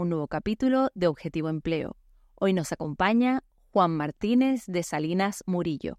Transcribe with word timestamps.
un 0.00 0.08
nuevo 0.08 0.28
capítulo 0.28 0.90
de 0.94 1.08
Objetivo 1.08 1.50
Empleo. 1.50 1.96
Hoy 2.34 2.54
nos 2.54 2.72
acompaña 2.72 3.44
Juan 3.70 3.90
Martínez 3.90 4.64
de 4.66 4.82
Salinas 4.82 5.44
Murillo. 5.46 5.98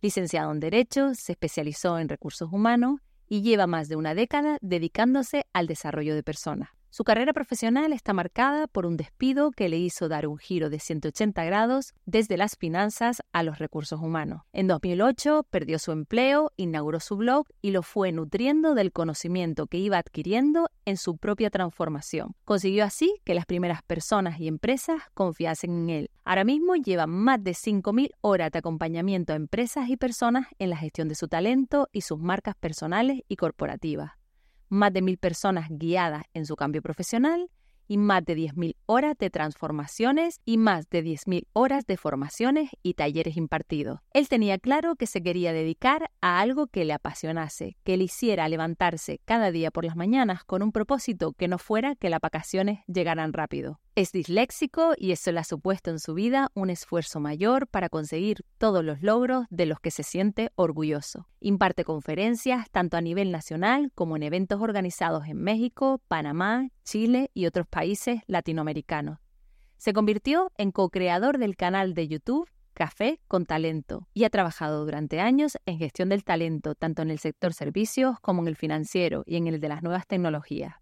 Licenciado 0.00 0.52
en 0.52 0.60
Derecho, 0.60 1.14
se 1.14 1.32
especializó 1.32 1.98
en 1.98 2.08
recursos 2.08 2.52
humanos 2.52 3.00
y 3.28 3.42
lleva 3.42 3.66
más 3.66 3.88
de 3.88 3.96
una 3.96 4.14
década 4.14 4.58
dedicándose 4.60 5.46
al 5.52 5.66
desarrollo 5.66 6.14
de 6.14 6.22
personas. 6.22 6.70
Su 6.94 7.04
carrera 7.04 7.32
profesional 7.32 7.94
está 7.94 8.12
marcada 8.12 8.66
por 8.66 8.84
un 8.84 8.98
despido 8.98 9.50
que 9.50 9.70
le 9.70 9.78
hizo 9.78 10.10
dar 10.10 10.26
un 10.26 10.36
giro 10.36 10.68
de 10.68 10.78
180 10.78 11.42
grados 11.42 11.94
desde 12.04 12.36
las 12.36 12.54
finanzas 12.58 13.22
a 13.32 13.42
los 13.42 13.58
recursos 13.58 13.98
humanos. 13.98 14.42
En 14.52 14.66
2008 14.66 15.46
perdió 15.48 15.78
su 15.78 15.92
empleo, 15.92 16.52
inauguró 16.58 17.00
su 17.00 17.16
blog 17.16 17.46
y 17.62 17.70
lo 17.70 17.82
fue 17.82 18.12
nutriendo 18.12 18.74
del 18.74 18.92
conocimiento 18.92 19.68
que 19.68 19.78
iba 19.78 19.96
adquiriendo 19.96 20.68
en 20.84 20.98
su 20.98 21.16
propia 21.16 21.48
transformación. 21.48 22.34
Consiguió 22.44 22.84
así 22.84 23.22
que 23.24 23.32
las 23.32 23.46
primeras 23.46 23.82
personas 23.82 24.38
y 24.38 24.46
empresas 24.46 25.00
confiasen 25.14 25.84
en 25.84 25.88
él. 25.88 26.10
Ahora 26.26 26.44
mismo 26.44 26.74
lleva 26.76 27.06
más 27.06 27.42
de 27.42 27.52
5.000 27.52 28.10
horas 28.20 28.50
de 28.50 28.58
acompañamiento 28.58 29.32
a 29.32 29.36
empresas 29.36 29.88
y 29.88 29.96
personas 29.96 30.46
en 30.58 30.68
la 30.68 30.76
gestión 30.76 31.08
de 31.08 31.14
su 31.14 31.26
talento 31.26 31.88
y 31.90 32.02
sus 32.02 32.18
marcas 32.18 32.54
personales 32.54 33.22
y 33.28 33.36
corporativas 33.36 34.21
más 34.72 34.92
de 34.92 35.02
mil 35.02 35.18
personas 35.18 35.68
guiadas 35.70 36.24
en 36.32 36.46
su 36.46 36.56
cambio 36.56 36.80
profesional 36.80 37.50
y 37.88 37.98
más 37.98 38.24
de 38.24 38.36
10.000 38.36 38.76
horas 38.86 39.18
de 39.18 39.28
transformaciones 39.28 40.40
y 40.46 40.56
más 40.56 40.88
de 40.88 41.04
10.000 41.04 41.46
horas 41.52 41.84
de 41.86 41.98
formaciones 41.98 42.70
y 42.82 42.94
talleres 42.94 43.36
impartidos. 43.36 44.00
Él 44.14 44.28
tenía 44.28 44.58
claro 44.58 44.96
que 44.96 45.06
se 45.06 45.22
quería 45.22 45.52
dedicar 45.52 46.10
a 46.22 46.40
algo 46.40 46.68
que 46.68 46.86
le 46.86 46.94
apasionase, 46.94 47.76
que 47.84 47.98
le 47.98 48.04
hiciera 48.04 48.48
levantarse 48.48 49.20
cada 49.26 49.50
día 49.50 49.70
por 49.70 49.84
las 49.84 49.96
mañanas 49.96 50.42
con 50.44 50.62
un 50.62 50.72
propósito 50.72 51.34
que 51.34 51.48
no 51.48 51.58
fuera 51.58 51.94
que 51.94 52.08
las 52.08 52.20
vacaciones 52.20 52.80
llegaran 52.86 53.34
rápido. 53.34 53.78
Es 53.94 54.10
disléxico 54.10 54.94
y 54.96 55.12
eso 55.12 55.32
le 55.32 55.40
ha 55.40 55.44
supuesto 55.44 55.90
en 55.90 55.98
su 55.98 56.14
vida 56.14 56.50
un 56.54 56.70
esfuerzo 56.70 57.20
mayor 57.20 57.66
para 57.66 57.90
conseguir 57.90 58.42
todos 58.56 58.82
los 58.82 59.02
logros 59.02 59.44
de 59.50 59.66
los 59.66 59.80
que 59.80 59.90
se 59.90 60.02
siente 60.02 60.50
orgulloso. 60.54 61.28
Imparte 61.40 61.84
conferencias 61.84 62.70
tanto 62.70 62.96
a 62.96 63.02
nivel 63.02 63.30
nacional 63.30 63.92
como 63.94 64.16
en 64.16 64.22
eventos 64.22 64.62
organizados 64.62 65.26
en 65.26 65.36
México, 65.36 66.00
Panamá, 66.08 66.70
Chile 66.84 67.30
y 67.34 67.44
otros 67.44 67.66
países 67.66 68.22
latinoamericanos. 68.26 69.18
Se 69.76 69.92
convirtió 69.92 70.50
en 70.56 70.72
co-creador 70.72 71.36
del 71.36 71.54
canal 71.54 71.92
de 71.92 72.08
YouTube 72.08 72.48
Café 72.72 73.20
con 73.28 73.44
Talento 73.44 74.08
y 74.14 74.24
ha 74.24 74.30
trabajado 74.30 74.86
durante 74.86 75.20
años 75.20 75.58
en 75.66 75.76
gestión 75.76 76.08
del 76.08 76.24
talento 76.24 76.74
tanto 76.74 77.02
en 77.02 77.10
el 77.10 77.18
sector 77.18 77.52
servicios 77.52 78.18
como 78.22 78.40
en 78.40 78.48
el 78.48 78.56
financiero 78.56 79.22
y 79.26 79.36
en 79.36 79.48
el 79.48 79.60
de 79.60 79.68
las 79.68 79.82
nuevas 79.82 80.06
tecnologías. 80.06 80.81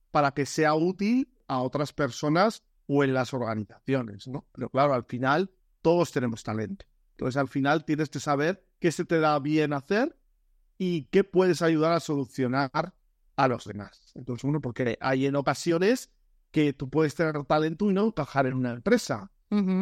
para 0.09 0.31
que 0.31 0.47
sea 0.47 0.73
útil 0.73 1.31
a 1.47 1.61
otras 1.61 1.93
personas 1.93 2.63
o 2.87 3.03
en 3.03 3.13
las 3.13 3.35
organizaciones, 3.35 4.27
¿no? 4.27 4.47
Pero 4.51 4.71
claro, 4.71 4.95
al 4.95 5.05
final 5.05 5.51
todos 5.83 6.11
tenemos 6.11 6.41
talento. 6.41 6.87
Entonces, 7.11 7.37
al 7.37 7.47
final 7.47 7.85
tienes 7.85 8.09
que 8.09 8.19
saber 8.19 8.65
qué 8.79 8.91
se 8.91 9.05
te 9.05 9.19
da 9.19 9.37
bien 9.37 9.73
hacer 9.73 10.17
y 10.79 11.03
qué 11.11 11.23
puedes 11.23 11.61
ayudar 11.61 11.93
a 11.93 11.99
solucionar 11.99 12.95
a 13.35 13.47
los 13.47 13.65
demás. 13.65 14.11
Entonces, 14.15 14.43
uno, 14.43 14.59
porque 14.59 14.97
hay 14.99 15.27
en 15.27 15.35
ocasiones 15.35 16.09
que 16.49 16.73
tú 16.73 16.89
puedes 16.89 17.13
tener 17.13 17.45
talento 17.45 17.91
y 17.91 17.93
no 17.93 18.07
encajar 18.07 18.47
en 18.47 18.55
una 18.55 18.71
empresa 18.71 19.31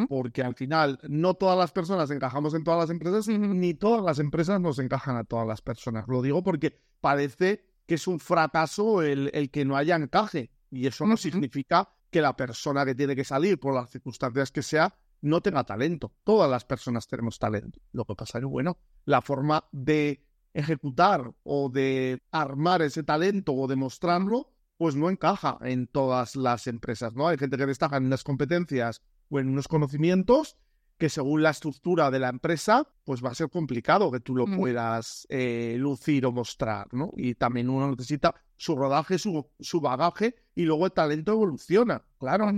porque 0.07 0.43
al 0.43 0.55
final 0.55 0.99
no 1.07 1.33
todas 1.35 1.57
las 1.57 1.71
personas 1.71 2.09
encajamos 2.11 2.53
en 2.53 2.63
todas 2.63 2.79
las 2.79 2.89
empresas, 2.89 3.27
ni 3.27 3.73
todas 3.73 4.03
las 4.03 4.19
empresas 4.19 4.59
nos 4.59 4.79
encajan 4.79 5.15
a 5.15 5.23
todas 5.23 5.47
las 5.47 5.61
personas. 5.61 6.07
Lo 6.07 6.21
digo 6.21 6.43
porque 6.43 6.75
parece 6.99 7.63
que 7.85 7.95
es 7.95 8.07
un 8.07 8.19
fracaso 8.19 9.01
el, 9.01 9.29
el 9.33 9.49
que 9.49 9.65
no 9.65 9.75
haya 9.75 9.95
encaje. 9.95 10.51
Y 10.71 10.87
eso 10.87 11.05
no 11.05 11.17
significa 11.17 11.89
que 12.09 12.21
la 12.21 12.35
persona 12.35 12.85
que 12.85 12.95
tiene 12.95 13.15
que 13.15 13.23
salir, 13.23 13.59
por 13.59 13.73
las 13.73 13.89
circunstancias 13.89 14.51
que 14.51 14.61
sea, 14.61 14.95
no 15.21 15.41
tenga 15.41 15.63
talento. 15.63 16.13
Todas 16.23 16.49
las 16.49 16.65
personas 16.65 17.07
tenemos 17.07 17.39
talento. 17.39 17.79
Lo 17.91 18.05
que 18.05 18.15
pasa 18.15 18.37
es 18.37 18.41
que, 18.43 18.47
bueno, 18.47 18.77
la 19.05 19.21
forma 19.21 19.65
de 19.71 20.25
ejecutar 20.53 21.33
o 21.43 21.69
de 21.69 22.21
armar 22.31 22.81
ese 22.81 23.03
talento 23.03 23.53
o 23.53 23.67
demostrarlo, 23.67 24.51
pues 24.77 24.95
no 24.95 25.09
encaja 25.09 25.57
en 25.61 25.87
todas 25.87 26.35
las 26.35 26.67
empresas, 26.67 27.13
¿no? 27.13 27.27
Hay 27.27 27.37
gente 27.37 27.57
que 27.57 27.65
destaca 27.65 27.97
en 27.97 28.09
las 28.09 28.23
competencias 28.23 29.01
o 29.29 29.39
en 29.39 29.49
unos 29.49 29.67
conocimientos 29.67 30.57
que 30.99 31.09
según 31.09 31.41
la 31.41 31.51
estructura 31.51 32.11
de 32.11 32.19
la 32.19 32.27
empresa, 32.27 32.85
pues 33.05 33.23
va 33.23 33.29
a 33.29 33.33
ser 33.33 33.49
complicado 33.49 34.11
que 34.11 34.19
tú 34.19 34.35
lo 34.35 34.45
puedas 34.45 35.25
eh, 35.29 35.77
lucir 35.79 36.25
o 36.25 36.31
mostrar, 36.33 36.87
¿no? 36.91 37.11
Y 37.15 37.35
también 37.35 37.69
uno 37.69 37.89
necesita 37.89 38.35
su 38.57 38.75
rodaje, 38.75 39.17
su, 39.17 39.49
su 39.61 39.79
bagaje 39.79 40.35
y 40.55 40.63
luego 40.63 40.85
el 40.85 40.91
talento 40.91 41.31
evoluciona, 41.31 42.03
claro. 42.19 42.51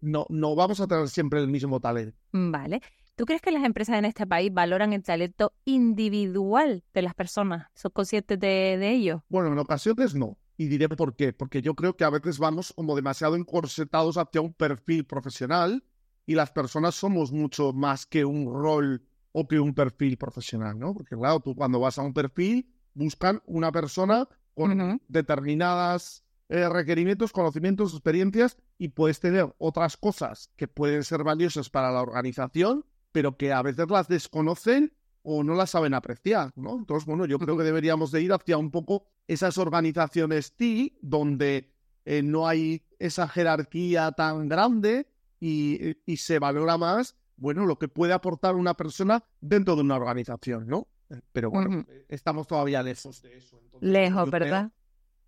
no, 0.00 0.26
no 0.28 0.56
vamos 0.56 0.80
a 0.80 0.88
tener 0.88 1.08
siempre 1.08 1.40
el 1.40 1.46
mismo 1.46 1.78
talento. 1.78 2.18
Vale. 2.32 2.82
¿Tú 3.14 3.24
crees 3.24 3.42
que 3.42 3.52
las 3.52 3.64
empresas 3.64 3.96
en 3.96 4.04
este 4.04 4.26
país 4.26 4.52
valoran 4.52 4.92
el 4.92 5.02
talento 5.04 5.52
individual 5.64 6.84
de 6.92 7.02
las 7.02 7.14
personas? 7.14 7.68
¿Son 7.74 7.92
conscientes 7.92 8.38
de, 8.40 8.76
de 8.78 8.90
ello? 8.90 9.24
Bueno, 9.28 9.52
en 9.52 9.58
ocasiones 9.58 10.14
no. 10.14 10.36
Y 10.56 10.66
diré 10.66 10.88
por 10.88 11.14
qué. 11.14 11.32
Porque 11.32 11.62
yo 11.62 11.74
creo 11.74 11.96
que 11.96 12.04
a 12.04 12.10
veces 12.10 12.38
vamos 12.38 12.72
como 12.72 12.96
demasiado 12.96 13.36
encorsetados 13.36 14.16
hacia 14.16 14.40
un 14.40 14.52
perfil 14.52 15.04
profesional 15.04 15.84
y 16.28 16.34
las 16.34 16.50
personas 16.50 16.94
somos 16.94 17.32
mucho 17.32 17.72
más 17.72 18.04
que 18.04 18.22
un 18.22 18.52
rol 18.52 19.02
o 19.32 19.48
que 19.48 19.58
un 19.58 19.74
perfil 19.74 20.18
profesional, 20.18 20.78
¿no? 20.78 20.92
Porque 20.92 21.16
claro, 21.16 21.40
tú 21.40 21.54
cuando 21.56 21.80
vas 21.80 21.98
a 21.98 22.02
un 22.02 22.12
perfil 22.12 22.70
buscan 22.92 23.40
una 23.46 23.72
persona 23.72 24.28
con 24.52 25.00
determinadas 25.08 26.22
eh, 26.50 26.68
requerimientos, 26.68 27.32
conocimientos, 27.32 27.94
experiencias 27.94 28.58
y 28.76 28.88
puedes 28.88 29.20
tener 29.20 29.54
otras 29.56 29.96
cosas 29.96 30.50
que 30.54 30.68
pueden 30.68 31.02
ser 31.02 31.24
valiosas 31.24 31.70
para 31.70 31.90
la 31.90 32.02
organización, 32.02 32.84
pero 33.10 33.38
que 33.38 33.54
a 33.54 33.62
veces 33.62 33.88
las 33.88 34.06
desconocen 34.06 34.92
o 35.22 35.42
no 35.42 35.54
las 35.54 35.70
saben 35.70 35.94
apreciar, 35.94 36.52
¿no? 36.56 36.76
Entonces, 36.76 37.06
bueno, 37.06 37.24
yo 37.24 37.38
creo 37.38 37.56
que 37.56 37.64
deberíamos 37.64 38.12
de 38.12 38.20
ir 38.20 38.34
hacia 38.34 38.58
un 38.58 38.70
poco 38.70 39.06
esas 39.28 39.56
organizaciones 39.56 40.54
TI 40.56 40.98
donde 41.00 41.72
eh, 42.04 42.22
no 42.22 42.46
hay 42.46 42.82
esa 42.98 43.28
jerarquía 43.28 44.12
tan 44.12 44.46
grande 44.46 45.06
y, 45.40 45.96
se 46.16 46.38
valora 46.38 46.76
más 46.76 47.16
bueno, 47.36 47.66
lo 47.66 47.78
que 47.78 47.86
puede 47.86 48.12
aportar 48.12 48.56
una 48.56 48.74
persona 48.74 49.24
dentro 49.40 49.76
de 49.76 49.82
una 49.82 49.94
organización, 49.94 50.66
¿no? 50.66 50.88
Pero 51.32 51.50
bueno, 51.50 51.86
estamos 52.08 52.46
todavía 52.46 52.82
lejos 52.82 53.22
de 53.22 53.36
eso. 53.36 53.60
lejos, 53.80 54.30
¿verdad? 54.30 54.72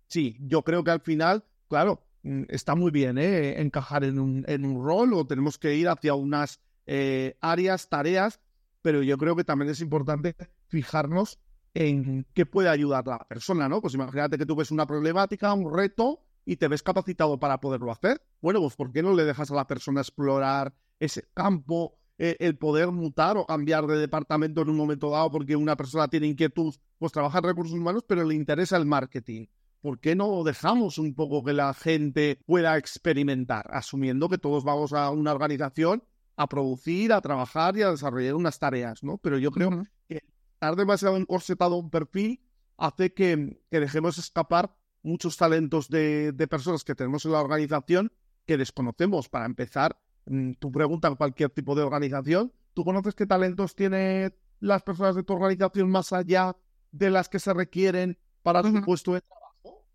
sí, 0.07 0.37
yo 0.41 0.61
creo 0.61 0.83
que 0.83 0.91
al 0.91 0.99
final, 0.99 1.45
claro, 1.69 2.03
mm, 2.23 2.43
está 2.49 2.75
muy 2.75 2.91
bien 2.91 3.17
¿eh? 3.17 3.61
encajar 3.61 4.03
en 4.03 4.19
un, 4.19 4.43
en 4.47 4.65
un 4.65 4.83
rol 4.83 5.13
o 5.13 5.25
tenemos 5.25 5.57
que 5.57 5.75
ir 5.75 5.87
hacia 5.87 6.13
unas 6.13 6.59
eh, 6.85 7.37
áreas, 7.39 7.87
tareas, 7.89 8.41
pero 8.81 9.01
yo 9.01 9.17
creo 9.17 9.35
que 9.35 9.43
también 9.43 9.71
es 9.71 9.81
importante 9.81 10.35
fijarnos 10.67 11.39
en 11.73 12.27
qué 12.33 12.45
puede 12.45 12.69
ayudar 12.69 13.07
a 13.07 13.11
la 13.11 13.27
persona, 13.27 13.69
¿no? 13.69 13.81
Pues 13.81 13.93
imagínate 13.93 14.37
que 14.37 14.45
tú 14.45 14.55
ves 14.55 14.71
una 14.71 14.85
problemática, 14.85 15.53
un 15.53 15.73
reto 15.73 16.19
y 16.45 16.57
te 16.57 16.67
ves 16.67 16.83
capacitado 16.83 17.39
para 17.39 17.59
poderlo 17.59 17.91
hacer. 17.91 18.21
Bueno, 18.41 18.61
pues 18.61 18.75
¿por 18.75 18.91
qué 18.91 19.03
no 19.03 19.13
le 19.13 19.25
dejas 19.25 19.51
a 19.51 19.55
la 19.55 19.67
persona 19.67 20.01
explorar 20.01 20.73
ese 20.99 21.27
campo, 21.33 21.97
eh, 22.17 22.37
el 22.39 22.57
poder 22.57 22.91
mutar 22.91 23.37
o 23.37 23.45
cambiar 23.45 23.87
de 23.87 23.97
departamento 23.97 24.61
en 24.61 24.69
un 24.69 24.77
momento 24.77 25.09
dado 25.09 25.31
porque 25.31 25.55
una 25.55 25.75
persona 25.75 26.07
tiene 26.07 26.27
inquietud, 26.27 26.73
pues 26.97 27.11
trabaja 27.11 27.39
en 27.39 27.45
recursos 27.45 27.77
humanos, 27.77 28.03
pero 28.07 28.23
le 28.23 28.35
interesa 28.35 28.77
el 28.77 28.85
marketing? 28.85 29.47
¿Por 29.81 29.99
qué 29.99 30.15
no 30.15 30.43
dejamos 30.43 30.99
un 30.99 31.15
poco 31.15 31.43
que 31.43 31.53
la 31.53 31.73
gente 31.73 32.39
pueda 32.45 32.77
experimentar, 32.77 33.65
asumiendo 33.71 34.29
que 34.29 34.37
todos 34.37 34.63
vamos 34.63 34.93
a 34.93 35.09
una 35.09 35.31
organización 35.31 36.03
a 36.35 36.47
producir, 36.47 37.13
a 37.13 37.21
trabajar 37.21 37.77
y 37.77 37.81
a 37.81 37.91
desarrollar 37.91 38.35
unas 38.35 38.59
tareas, 38.59 39.03
¿no? 39.03 39.17
Pero 39.17 39.37
yo 39.37 39.51
creo 39.51 39.83
que 40.07 40.21
estar 40.53 40.75
demasiado 40.75 41.17
encorsetado 41.17 41.75
un 41.77 41.89
perfil 41.89 42.41
hace 42.77 43.13
que, 43.13 43.59
dejemos 43.69 44.17
escapar 44.17 44.75
muchos 45.03 45.37
talentos 45.37 45.89
de, 45.89 46.33
personas 46.49 46.83
que 46.83 46.95
tenemos 46.95 47.25
en 47.25 47.31
la 47.31 47.41
organización 47.41 48.11
que 48.45 48.57
desconocemos. 48.57 49.29
Para 49.29 49.45
empezar, 49.45 49.99
mm, 50.25 50.53
tú 50.59 50.71
preguntas 50.71 51.15
cualquier 51.17 51.49
tipo 51.49 51.75
de 51.75 51.83
organización, 51.83 52.51
¿tú 52.73 52.83
conoces 52.83 53.15
qué 53.15 53.25
talentos 53.25 53.75
tienen 53.75 54.33
las 54.59 54.83
personas 54.83 55.15
de 55.15 55.23
tu 55.23 55.33
organización 55.33 55.89
más 55.89 56.13
allá 56.13 56.55
de 56.91 57.09
las 57.09 57.29
que 57.29 57.39
se 57.39 57.53
requieren 57.53 58.17
para 58.43 58.61
tu 58.61 58.81
puesto 58.81 59.13
de 59.13 59.21
trabajo? 59.21 59.85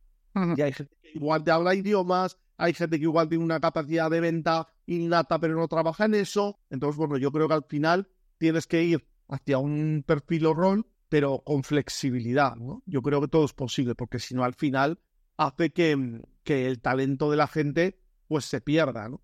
Y 0.57 0.61
hay 0.61 0.73
gente 0.73 0.97
que 1.03 1.13
igual 1.15 1.45
te 1.45 1.51
habla 1.51 1.75
idiomas, 1.75 2.39
hay 2.59 2.75
gente 2.75 2.99
que 2.99 3.05
igual 3.05 3.29
tiene 3.29 3.45
una 3.45 3.61
capacidad 3.61 4.11
de 4.11 4.21
venta 4.21 4.69
innata 4.87 5.39
pero 5.39 5.55
no 5.57 5.69
trabaja 5.69 6.05
en 6.07 6.15
eso. 6.15 6.59
Entonces, 6.71 6.97
bueno, 6.97 7.17
yo 7.19 7.31
creo 7.33 7.49
que 7.49 7.55
al 7.55 7.65
final 7.65 8.09
tienes 8.39 8.67
que 8.67 8.83
ir 8.83 9.07
hacia 9.29 9.59
un 9.59 10.05
perfil 10.07 10.47
o 10.47 10.55
rol, 10.55 10.87
pero 11.09 11.43
con 11.45 11.63
flexibilidad, 11.63 12.57
¿no? 12.57 12.83
Yo 12.87 13.03
creo 13.03 13.21
que 13.21 13.29
todo 13.29 13.45
es 13.45 13.53
posible, 13.53 13.95
porque 13.95 14.19
si 14.19 14.35
no, 14.35 14.45
al 14.45 14.55
final 14.55 14.99
hace 15.37 15.71
que, 15.71 16.21
que 16.43 16.67
el 16.67 16.81
talento 16.81 17.31
de 17.31 17.37
la 17.37 17.47
gente 17.47 17.99
pues 18.29 18.45
se 18.45 18.61
pierda, 18.61 19.09
¿no? 19.09 19.21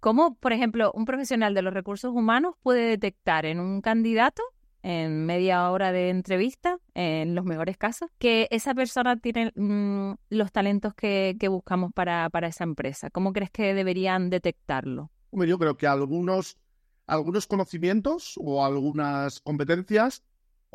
¿Cómo, 0.00 0.36
por 0.36 0.52
ejemplo, 0.52 0.92
un 0.92 1.06
profesional 1.06 1.54
de 1.54 1.62
los 1.62 1.72
recursos 1.72 2.12
humanos 2.12 2.56
puede 2.62 2.90
detectar 2.90 3.46
en 3.46 3.58
un 3.58 3.80
candidato, 3.80 4.42
en 4.82 5.24
media 5.24 5.70
hora 5.70 5.92
de 5.92 6.10
entrevista, 6.10 6.78
en 6.94 7.34
los 7.34 7.44
mejores 7.44 7.78
casos, 7.78 8.10
que 8.18 8.48
esa 8.50 8.74
persona 8.74 9.16
tiene 9.16 9.52
mm, 9.56 10.12
los 10.28 10.52
talentos 10.52 10.94
que, 10.94 11.36
que 11.40 11.48
buscamos 11.48 11.92
para, 11.92 12.28
para, 12.28 12.48
esa 12.48 12.64
empresa? 12.64 13.08
¿Cómo 13.08 13.32
crees 13.32 13.50
que 13.50 13.72
deberían 13.72 14.28
detectarlo? 14.28 15.10
Yo 15.32 15.58
creo 15.58 15.76
que 15.76 15.86
algunos 15.86 16.58
algunos 17.06 17.46
conocimientos 17.46 18.34
o 18.36 18.64
algunas 18.64 19.40
competencias 19.40 20.24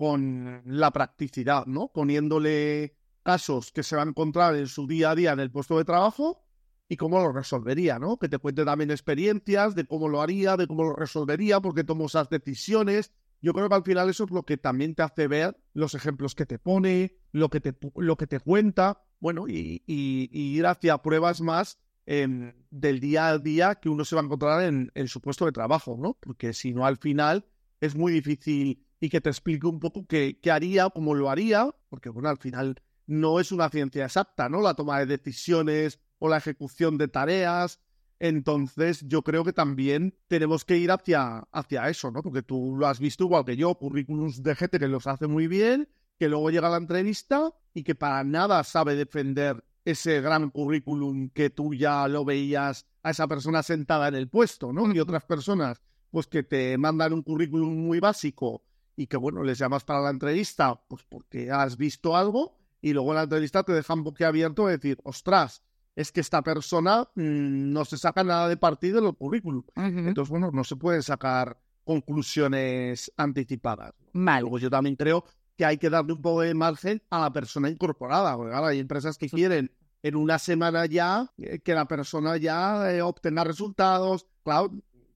con 0.01 0.63
la 0.65 0.89
practicidad, 0.89 1.68
¿no? 1.68 1.92
Poniéndole 1.94 2.98
casos 3.21 3.71
que 3.71 3.83
se 3.83 3.95
va 3.95 4.01
a 4.01 4.07
encontrar 4.07 4.56
en 4.56 4.65
su 4.65 4.88
día 4.88 5.12
a 5.12 5.15
día 5.15 5.31
en 5.31 5.39
el 5.39 5.51
puesto 5.51 5.77
de 5.77 5.86
trabajo 5.86 6.44
y 6.89 6.98
cómo 6.98 7.19
lo 7.19 7.31
resolvería, 7.31 8.00
¿no? 8.00 8.18
Que 8.18 8.27
te 8.27 8.39
cuente 8.39 8.65
también 8.65 8.89
experiencias 8.89 9.75
de 9.75 9.86
cómo 9.86 10.09
lo 10.09 10.19
haría, 10.19 10.57
de 10.57 10.65
cómo 10.65 10.86
lo 10.86 10.95
resolvería, 10.95 11.59
porque 11.59 11.83
tomó 11.83 12.07
esas 12.07 12.31
decisiones. 12.31 13.12
Yo 13.44 13.53
creo 13.53 13.69
que 13.69 13.75
al 13.75 13.83
final 13.83 14.09
eso 14.09 14.24
es 14.24 14.31
lo 14.31 14.42
que 14.42 14.57
también 14.57 14.95
te 14.95 15.03
hace 15.03 15.27
ver 15.27 15.56
los 15.75 15.94
ejemplos 15.94 16.33
que 16.33 16.48
te 16.48 16.57
pone, 16.57 17.19
lo 17.31 17.51
que 17.51 17.62
te, 17.62 17.77
lo 17.95 18.15
que 18.15 18.25
te 18.25 18.39
cuenta, 18.39 19.03
bueno, 19.19 19.45
y, 19.48 19.83
ir 19.86 20.65
hacia 20.65 20.98
pruebas 20.98 21.42
más 21.42 21.77
Em, 22.07 22.51
del 22.71 23.00
día 23.00 23.27
a 23.27 23.38
día 23.38 23.75
que 23.75 23.88
uno 23.88 24.03
se 24.03 24.15
va 24.15 24.21
a 24.21 24.25
encontrar 24.25 24.63
en, 24.63 25.07
su 25.07 25.21
puesto 25.21 25.45
de 25.45 25.51
trabajo, 25.51 25.98
¿no? 26.00 26.18
Porque 26.19 26.51
si 26.51 26.74
no, 26.74 26.86
al 26.86 26.98
final 26.98 27.45
es 27.80 27.95
muy 27.95 28.12
difícil 28.12 28.83
y 29.01 29.09
que 29.09 29.19
te 29.19 29.30
explique 29.30 29.68
un 29.68 29.80
poco 29.80 30.06
qué, 30.06 30.39
qué 30.39 30.51
haría, 30.51 30.89
cómo 30.92 31.15
lo 31.15 31.30
haría, 31.30 31.75
porque, 31.89 32.09
bueno, 32.09 32.30
al 32.30 32.38
final 32.38 32.75
no 33.07 33.39
es 33.39 33.51
una 33.51 33.68
ciencia 33.69 34.06
exacta, 34.06 34.48
¿no? 34.48 34.62
La 34.62 34.75
toma 34.75 35.00
de 35.00 35.07
decisiones 35.07 36.00
o 36.19 36.30
la 36.30 36.38
ejecución 36.38 37.00
de 37.00 37.07
tareas. 37.07 37.80
Entonces, 38.19 39.03
yo 39.07 39.24
creo 39.24 39.44
que 39.44 39.53
también 39.53 40.15
tenemos 40.27 40.63
que 40.63 40.77
ir 40.77 40.92
hacia, 40.92 41.39
hacia 41.51 41.89
eso, 41.89 42.12
¿no? 42.12 42.21
Porque 42.21 42.44
tú 42.44 42.75
lo 42.77 42.86
has 42.86 43.00
visto 43.00 43.24
igual 43.24 43.44
que 43.44 43.57
yo, 43.57 43.74
currículums 43.74 44.44
de 44.44 44.56
gente 44.56 44.77
que 44.77 44.88
los 44.88 45.07
hace 45.07 45.25
muy 45.25 45.48
bien, 45.48 45.89
que 46.19 46.30
luego 46.30 46.51
llega 46.51 46.68
a 46.68 46.71
la 46.71 46.77
entrevista 46.77 47.51
y 47.74 47.81
que 47.81 47.95
para 47.95 48.24
nada 48.24 48.63
sabe 48.63 48.95
defender 48.95 49.65
ese 49.83 50.21
gran 50.21 50.51
currículum 50.51 51.31
que 51.31 51.50
tú 51.50 51.74
ya 51.74 52.07
lo 52.07 52.24
veías 52.24 52.86
a 53.01 53.09
esa 53.09 53.27
persona 53.27 53.63
sentada 53.63 54.09
en 54.09 54.13
el 54.13 54.30
puesto, 54.30 54.71
¿no? 54.71 54.94
Y 54.94 55.00
otras 55.00 55.25
personas, 55.25 55.81
pues 56.12 56.27
que 56.27 56.44
te 56.44 56.77
mandan 56.77 57.13
un 57.13 57.24
currículum 57.24 57.75
muy 57.75 58.00
básico 58.00 58.62
y 58.96 59.08
que, 59.08 59.18
bueno, 59.18 59.44
les 59.44 59.58
llamas 59.58 59.84
para 59.84 60.02
la 60.02 60.10
entrevista, 60.10 60.82
pues 60.88 61.04
porque 61.08 61.52
has 61.52 61.78
visto 61.78 62.16
algo 62.16 62.58
y 62.82 62.94
luego 62.94 63.12
en 63.12 63.16
la 63.18 63.24
entrevista 63.24 63.64
te 63.64 63.74
dejan 63.74 64.04
boquiabierto 64.04 64.68
de 64.68 64.78
decir, 64.78 64.98
ostras, 65.04 65.64
es 65.96 66.12
que 66.12 66.22
esta 66.22 66.42
persona 66.42 67.10
mm, 67.16 67.72
no 67.72 67.86
se 67.86 67.98
saca 67.98 68.24
nada 68.24 68.48
de 68.48 68.58
partido 68.58 69.00
en 69.00 69.06
el 69.06 69.14
currículum. 69.16 69.64
Entonces, 69.76 70.30
bueno, 70.30 70.52
no 70.52 70.64
se 70.64 70.76
pueden 70.76 71.04
sacar 71.04 71.60
conclusiones 71.84 73.12
anticipadas. 73.18 73.94
Vale. 74.14 74.42
Luego 74.42 74.60
yo 74.60 74.70
también 74.70 74.96
creo 74.96 75.26
que 75.58 75.66
hay 75.66 75.78
que 75.78 75.90
darle 75.90 76.14
un 76.14 76.22
poco 76.22 76.42
de 76.42 76.54
margen 76.54 77.02
a 77.10 77.20
la 77.20 77.34
persona 77.34 77.70
incorporada. 77.70 78.36
Porque 78.36 78.56
hay 78.56 78.80
empresas 78.80 79.18
que 79.18 79.30
quieren 79.30 79.72
en 80.04 80.16
una 80.16 80.40
semana 80.40 80.86
ya 80.86 81.32
eh, 81.38 81.60
que 81.60 81.74
la 81.74 81.86
persona 81.88 82.38
ya 82.38 82.92
eh, 82.92 83.02
obtenga 83.02 83.44
resultados. 83.44 84.26
Claro, 84.44 84.72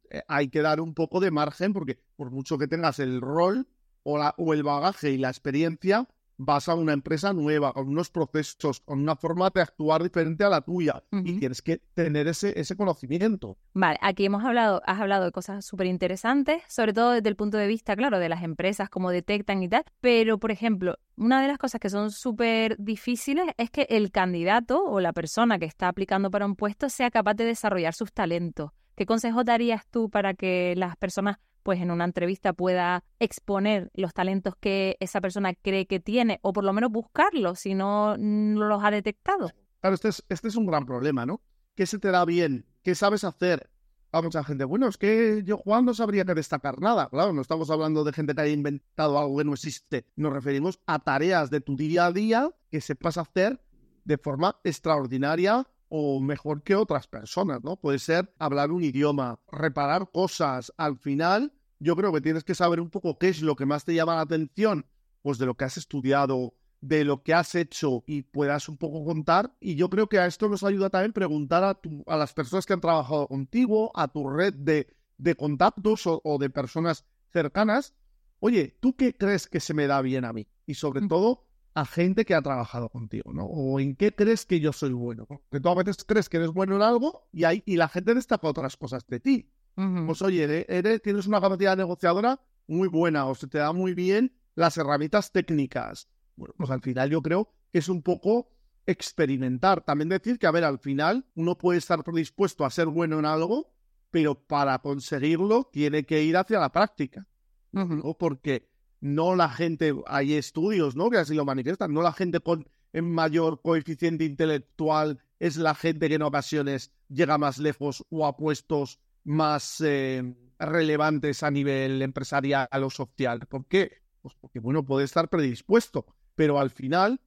eh, 0.10 0.22
hay 0.28 0.50
que 0.50 0.62
dar 0.62 0.82
un 0.82 0.94
poco 0.94 1.20
de 1.20 1.32
margen 1.32 1.74
porque 1.74 2.00
por 2.16 2.32
mucho 2.32 2.58
que 2.58 2.68
tengas 2.68 3.00
el 3.00 3.22
rol 3.22 3.68
o, 4.04 4.18
la, 4.18 4.36
o 4.38 4.54
el 4.54 4.64
bagaje 4.64 5.12
y 5.12 5.18
la 5.18 5.30
experiencia, 5.30 6.08
vas 6.38 6.70
a 6.70 6.76
una 6.76 6.94
empresa 6.94 7.34
nueva, 7.34 7.74
con 7.74 7.88
unos 7.88 8.10
procesos, 8.10 8.82
con 8.82 9.00
una 9.00 9.16
forma 9.16 9.50
de 9.50 9.62
actuar 9.62 10.04
diferente 10.04 10.44
a 10.44 10.50
la 10.50 10.62
tuya 10.62 11.04
y 11.12 11.40
tienes 11.40 11.62
que 11.62 11.78
tener 11.94 12.28
ese, 12.28 12.60
ese 12.60 12.76
conocimiento. 12.76 13.58
Vale, 13.74 13.98
aquí 14.02 14.26
hemos 14.26 14.44
hablado, 14.44 14.82
has 14.86 15.00
hablado 15.00 15.26
de 15.26 15.32
cosas 15.32 15.66
súper 15.66 15.88
interesantes, 15.88 16.64
sobre 16.68 16.94
todo 16.94 17.12
desde 17.12 17.30
el 17.30 17.36
punto 17.36 17.58
de 17.58 17.68
vista, 17.68 17.96
claro, 17.96 18.20
de 18.20 18.30
las 18.30 18.44
empresas, 18.44 18.90
cómo 18.90 19.12
detectan 19.12 19.64
y 19.64 19.70
tal, 19.70 19.84
pero, 20.02 20.38
por 20.38 20.52
ejemplo, 20.52 20.98
una 21.16 21.42
de 21.42 21.48
las 21.48 21.58
cosas 21.58 21.80
que 21.80 21.90
son 21.90 22.12
súper 22.12 22.76
difíciles 22.78 23.46
es 23.58 23.70
que 23.70 23.88
el 23.90 24.12
candidato 24.12 24.84
o 24.84 25.00
la 25.00 25.14
persona 25.14 25.60
que 25.60 25.66
está 25.66 25.88
aplicando 25.88 26.30
para 26.30 26.46
un 26.46 26.56
puesto 26.56 26.90
sea 26.90 27.10
capaz 27.12 27.36
de 27.36 27.46
desarrollar 27.46 27.94
sus 27.94 28.12
talentos. 28.12 28.72
¿Qué 28.96 29.06
consejo 29.06 29.44
darías 29.44 29.86
tú 29.88 30.10
para 30.10 30.34
que 30.34 30.74
las 30.78 30.96
personas 30.98 31.38
pues 31.66 31.82
en 31.82 31.90
una 31.90 32.06
entrevista 32.06 32.54
pueda 32.54 33.04
exponer 33.18 33.90
los 33.96 34.14
talentos 34.14 34.54
que 34.60 34.98
esa 35.00 35.20
persona 35.20 35.56
cree 35.56 35.88
que 35.88 36.00
tiene 36.00 36.40
o 36.44 36.54
por 36.54 36.64
lo 36.64 36.74
menos 36.74 36.92
buscarlos 36.92 37.60
si 37.60 37.74
no, 37.74 38.16
los 38.18 38.84
ha 38.84 38.92
detectado. 38.92 39.50
Claro, 39.82 39.96
este 39.96 40.10
es, 40.10 40.24
este 40.30 40.48
es 40.48 40.56
un 40.58 40.68
gran 40.68 40.86
problema, 40.86 41.26
¿no? 41.26 41.42
¿Qué 41.74 41.88
se 41.88 41.98
te 41.98 42.12
da 42.12 42.24
bien? 42.24 42.68
¿Qué 42.84 42.94
sabes 42.94 43.24
hacer? 43.24 43.72
A 44.12 44.22
mucha 44.22 44.44
gente, 44.44 44.64
bueno, 44.64 44.88
es 44.88 44.98
que 44.98 45.42
yo 45.44 45.58
Juan 45.58 45.86
no 45.86 45.96
sabría 45.96 46.24
que 46.24 46.36
destacar 46.36 46.80
nada. 46.80 47.10
Claro, 47.10 47.34
no 47.34 47.42
estamos 47.42 47.72
hablando 47.72 48.04
de 48.04 48.14
gente 48.14 48.36
que 48.36 48.42
haya 48.42 48.54
inventado 48.54 49.18
algo 49.18 49.40
que 49.40 49.44
no 49.46 49.54
existe. 49.54 50.06
Nos 50.16 50.34
referimos 50.34 50.80
a 50.86 51.00
tareas 51.00 51.50
de 51.50 51.62
tu 51.62 51.76
día 51.76 52.06
a 52.06 52.12
día 52.12 52.52
que 52.70 52.80
sepas 52.80 53.18
hacer 53.18 53.60
de 54.04 54.20
forma 54.20 54.60
extraordinaria 54.64 55.68
o 55.90 56.20
mejor 56.20 56.64
que 56.64 56.76
otras 56.76 57.08
personas, 57.08 57.64
¿no? 57.64 57.78
Puede 57.78 58.00
ser 58.00 58.34
hablar 58.40 58.72
un 58.72 58.84
idioma, 58.84 59.40
reparar 59.52 60.10
cosas. 60.12 60.74
Al 60.78 60.98
final, 60.98 61.54
yo 61.80 61.96
creo 61.96 62.12
que 62.14 62.22
tienes 62.22 62.44
que 62.44 62.56
saber 62.56 62.80
un 62.80 62.90
poco 62.90 63.18
qué 63.18 63.30
es 63.30 63.42
lo 63.42 63.56
que 63.56 63.66
más 63.66 63.86
te 63.86 63.94
llama 63.94 64.16
la 64.16 64.22
atención, 64.22 64.86
pues 65.22 65.38
de 65.38 65.46
lo 65.46 65.56
que 65.56 65.66
has 65.66 65.78
estudiado, 65.78 66.54
de 66.82 67.04
lo 67.04 67.24
que 67.24 67.34
has 67.34 67.56
hecho 67.56 68.04
y 68.06 68.24
puedas 68.24 68.70
un 68.70 68.78
poco 68.78 69.04
contar. 69.06 69.56
Y 69.60 69.76
yo 69.76 69.90
creo 69.90 70.08
que 70.08 70.20
a 70.20 70.26
esto 70.26 70.50
nos 70.50 70.64
ayuda 70.64 70.90
también 70.90 71.14
preguntar 71.14 71.64
a, 71.64 71.80
a 72.08 72.18
las 72.18 72.34
personas 72.34 72.66
que 72.66 72.74
han 72.74 72.82
trabajado 72.82 73.28
contigo, 73.28 73.92
a 73.96 74.08
tu 74.08 74.30
red 74.30 74.54
de, 74.54 74.88
de 75.18 75.36
contactos 75.36 76.08
o, 76.08 76.22
o 76.24 76.38
de 76.38 76.50
personas 76.50 77.06
cercanas. 77.32 77.94
Oye, 78.40 78.78
¿tú 78.80 78.96
qué 78.96 79.16
crees 79.16 79.48
que 79.48 79.60
se 79.60 79.74
me 79.74 79.88
da 79.88 80.02
bien 80.02 80.26
a 80.26 80.34
mí? 80.34 80.48
Y 80.66 80.76
sobre 80.76 81.02
mm. 81.02 81.08
todo, 81.08 81.46
a 81.76 81.86
gente 81.86 82.24
que 82.24 82.34
ha 82.34 82.42
trabajado 82.42 82.90
contigo, 82.90 83.34
¿no? 83.34 83.44
O 83.44 83.80
en 83.82 83.96
qué 83.98 84.16
crees 84.16 84.46
que 84.46 84.62
yo 84.62 84.72
soy 84.72 84.94
bueno. 84.94 85.26
Porque 85.28 85.60
tú 85.60 85.70
a 85.70 85.76
veces 85.76 85.98
crees 86.06 86.30
que 86.30 86.38
eres 86.38 86.52
bueno 86.52 86.78
en 86.78 86.82
algo 86.82 87.28
y, 87.34 87.44
hay, 87.44 87.64
y 87.66 87.76
la 87.76 87.90
gente 87.90 88.16
destaca 88.16 88.48
otras 88.48 88.78
cosas 88.78 89.06
de 89.08 89.20
ti. 89.20 89.52
Pues 89.76 90.22
oye, 90.22 90.66
eres, 90.70 91.02
tienes 91.02 91.28
una 91.28 91.42
capacidad 91.42 91.76
negociadora 91.76 92.40
muy 92.66 92.88
buena 92.88 93.26
o 93.26 93.36
se 93.36 93.48
te 93.48 93.58
da 93.58 93.74
muy 93.74 93.94
bien 93.94 94.34
las 94.56 94.78
herramientas 94.78 95.34
técnicas. 95.34 96.08
Bueno, 96.38 96.54
pues 96.58 96.70
al 96.72 96.82
final 96.82 97.10
yo 97.10 97.22
creo 97.22 97.50
que 97.74 97.80
es 97.80 97.90
un 97.90 98.02
poco 98.02 98.48
experimentar. 98.86 99.82
También 99.84 100.08
decir 100.08 100.40
que, 100.40 100.48
a 100.48 100.52
ver, 100.52 100.64
al 100.64 100.80
final 100.80 101.26
uno 101.36 101.58
puede 101.58 101.80
estar 101.80 102.02
predispuesto 102.06 102.64
a 102.64 102.70
ser 102.70 102.88
bueno 102.88 103.20
en 103.20 103.26
algo, 103.26 103.74
pero 104.12 104.36
para 104.48 104.80
conseguirlo 104.80 105.66
tiene 105.74 106.06
que 106.06 106.24
ir 106.24 106.38
hacia 106.38 106.58
la 106.58 106.72
práctica, 106.72 107.28
¿no? 107.74 108.14
Porque 108.18 108.70
no 109.06 109.36
la 109.36 109.50
gente, 109.50 109.94
hay 110.08 110.34
estudios, 110.34 110.96
¿no? 110.96 111.12
Que 111.12 111.20
así 111.20 111.36
lo 111.36 111.46
manifiestan, 111.46 111.94
no 111.94 112.02
la 112.02 112.12
gente 112.12 112.40
con 112.40 112.68
mayor 112.92 113.62
coeficiente 113.62 114.24
intelectual 114.24 115.20
es 115.38 115.58
la 115.58 115.76
gente 115.76 116.08
que 116.10 116.16
en 116.16 116.24
ocasiones 116.24 116.92
llega 117.08 117.38
más 117.38 117.60
lejos 117.60 118.04
o 118.10 118.26
a 118.26 118.36
puestos 118.36 119.00
más 119.24 119.80
eh, 119.82 120.36
relevantes 120.58 121.44
a 121.44 121.52
nivel 121.52 122.02
empresarial 122.02 122.68
o 122.72 122.90
social. 122.90 123.46
¿Por 123.48 123.68
qué? 123.68 124.02
Pues 124.22 124.34
porque, 124.42 124.60
bueno, 124.60 124.84
puede 124.84 125.06
estar 125.06 125.30
predispuesto, 125.30 126.08
pero 126.34 126.60
al 126.60 126.72
final 126.72 127.22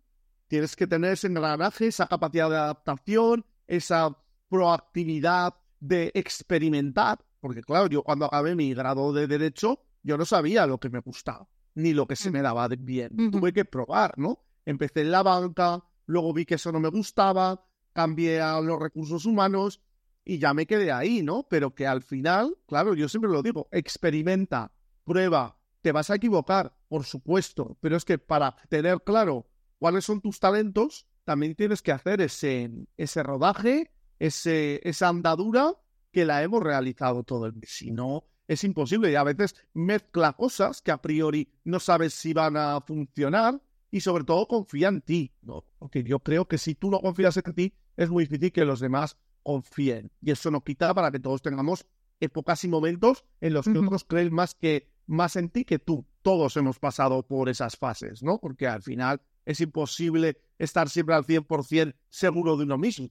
tienes 0.48 0.74
que 0.74 0.88
tener 0.88 1.12
ese 1.12 1.28
engranaje, 1.28 1.86
esa 1.86 2.08
capacidad 2.08 2.50
de 2.50 2.56
adaptación, 2.56 3.44
esa 3.68 4.16
proactividad 4.48 5.54
de 5.78 6.10
experimentar, 6.14 7.18
porque 7.38 7.62
claro, 7.62 7.86
yo 7.86 8.02
cuando 8.02 8.24
acabé 8.24 8.56
mi 8.56 8.74
grado 8.74 9.12
de 9.12 9.28
derecho, 9.28 9.80
yo 10.02 10.18
no 10.18 10.24
sabía 10.24 10.66
lo 10.66 10.78
que 10.78 10.90
me 10.90 10.98
gustaba, 11.00 11.46
ni 11.74 11.92
lo 11.92 12.06
que 12.06 12.16
se 12.16 12.30
me 12.30 12.42
daba 12.42 12.68
bien. 12.68 13.30
Tuve 13.30 13.52
que 13.52 13.64
probar, 13.64 14.18
¿no? 14.18 14.44
Empecé 14.64 15.02
en 15.02 15.10
la 15.10 15.22
banca, 15.22 15.84
luego 16.06 16.32
vi 16.32 16.44
que 16.44 16.56
eso 16.56 16.72
no 16.72 16.80
me 16.80 16.88
gustaba, 16.88 17.64
cambié 17.92 18.40
a 18.40 18.60
los 18.60 18.78
recursos 18.80 19.26
humanos 19.26 19.80
y 20.24 20.38
ya 20.38 20.52
me 20.54 20.66
quedé 20.66 20.92
ahí, 20.92 21.22
¿no? 21.22 21.46
Pero 21.48 21.74
que 21.74 21.86
al 21.86 22.02
final, 22.02 22.56
claro, 22.66 22.94
yo 22.94 23.08
siempre 23.08 23.30
lo 23.30 23.42
digo, 23.42 23.68
experimenta, 23.72 24.72
prueba, 25.04 25.58
te 25.80 25.92
vas 25.92 26.10
a 26.10 26.16
equivocar, 26.16 26.76
por 26.88 27.04
supuesto, 27.04 27.76
pero 27.80 27.96
es 27.96 28.04
que 28.04 28.18
para 28.18 28.56
tener 28.68 29.00
claro 29.02 29.48
cuáles 29.78 30.04
son 30.04 30.20
tus 30.20 30.38
talentos, 30.38 31.06
también 31.24 31.54
tienes 31.54 31.82
que 31.82 31.92
hacer 31.92 32.20
ese, 32.20 32.70
ese 32.96 33.22
rodaje, 33.22 33.90
ese, 34.18 34.80
esa 34.82 35.08
andadura 35.08 35.74
que 36.10 36.24
la 36.24 36.42
hemos 36.42 36.62
realizado 36.62 37.22
todo 37.22 37.46
el 37.46 37.54
mes. 37.54 37.70
Si 37.70 37.90
no, 37.90 38.24
es 38.48 38.64
imposible 38.64 39.12
y 39.12 39.14
a 39.14 39.22
veces 39.22 39.54
mezcla 39.74 40.32
cosas 40.32 40.82
que 40.82 40.90
a 40.90 41.00
priori 41.00 41.48
no 41.64 41.78
sabes 41.78 42.14
si 42.14 42.32
van 42.32 42.56
a 42.56 42.80
funcionar 42.80 43.60
y 43.90 44.00
sobre 44.00 44.24
todo 44.24 44.48
confía 44.48 44.88
en 44.88 45.02
ti, 45.02 45.32
¿no? 45.42 45.64
Porque 45.78 46.02
yo 46.02 46.18
creo 46.18 46.46
que 46.46 46.58
si 46.58 46.74
tú 46.74 46.90
no 46.90 47.00
confías 47.00 47.36
en 47.36 47.54
ti, 47.54 47.74
es 47.96 48.10
muy 48.10 48.24
difícil 48.24 48.52
que 48.52 48.64
los 48.64 48.80
demás 48.80 49.16
confíen. 49.42 50.10
Y 50.20 50.30
eso 50.30 50.50
no 50.50 50.62
quita 50.62 50.92
para 50.94 51.10
que 51.10 51.20
todos 51.20 51.42
tengamos 51.42 51.86
épocas 52.20 52.64
y 52.64 52.68
momentos 52.68 53.24
en 53.40 53.54
los 53.54 53.66
que 53.66 53.78
otros 53.78 54.04
creen 54.04 54.32
más 54.32 54.54
que 54.54 54.90
más 55.06 55.36
en 55.36 55.48
ti 55.48 55.64
que 55.64 55.78
tú. 55.78 56.06
Todos 56.22 56.56
hemos 56.56 56.78
pasado 56.78 57.26
por 57.26 57.48
esas 57.48 57.76
fases, 57.76 58.22
¿no? 58.22 58.38
Porque 58.38 58.66
al 58.66 58.82
final 58.82 59.20
es 59.44 59.60
imposible 59.60 60.38
estar 60.58 60.88
siempre 60.88 61.14
al 61.14 61.24
100% 61.24 61.94
seguro 62.10 62.56
de 62.56 62.64
uno 62.64 62.78
mismo. 62.78 63.08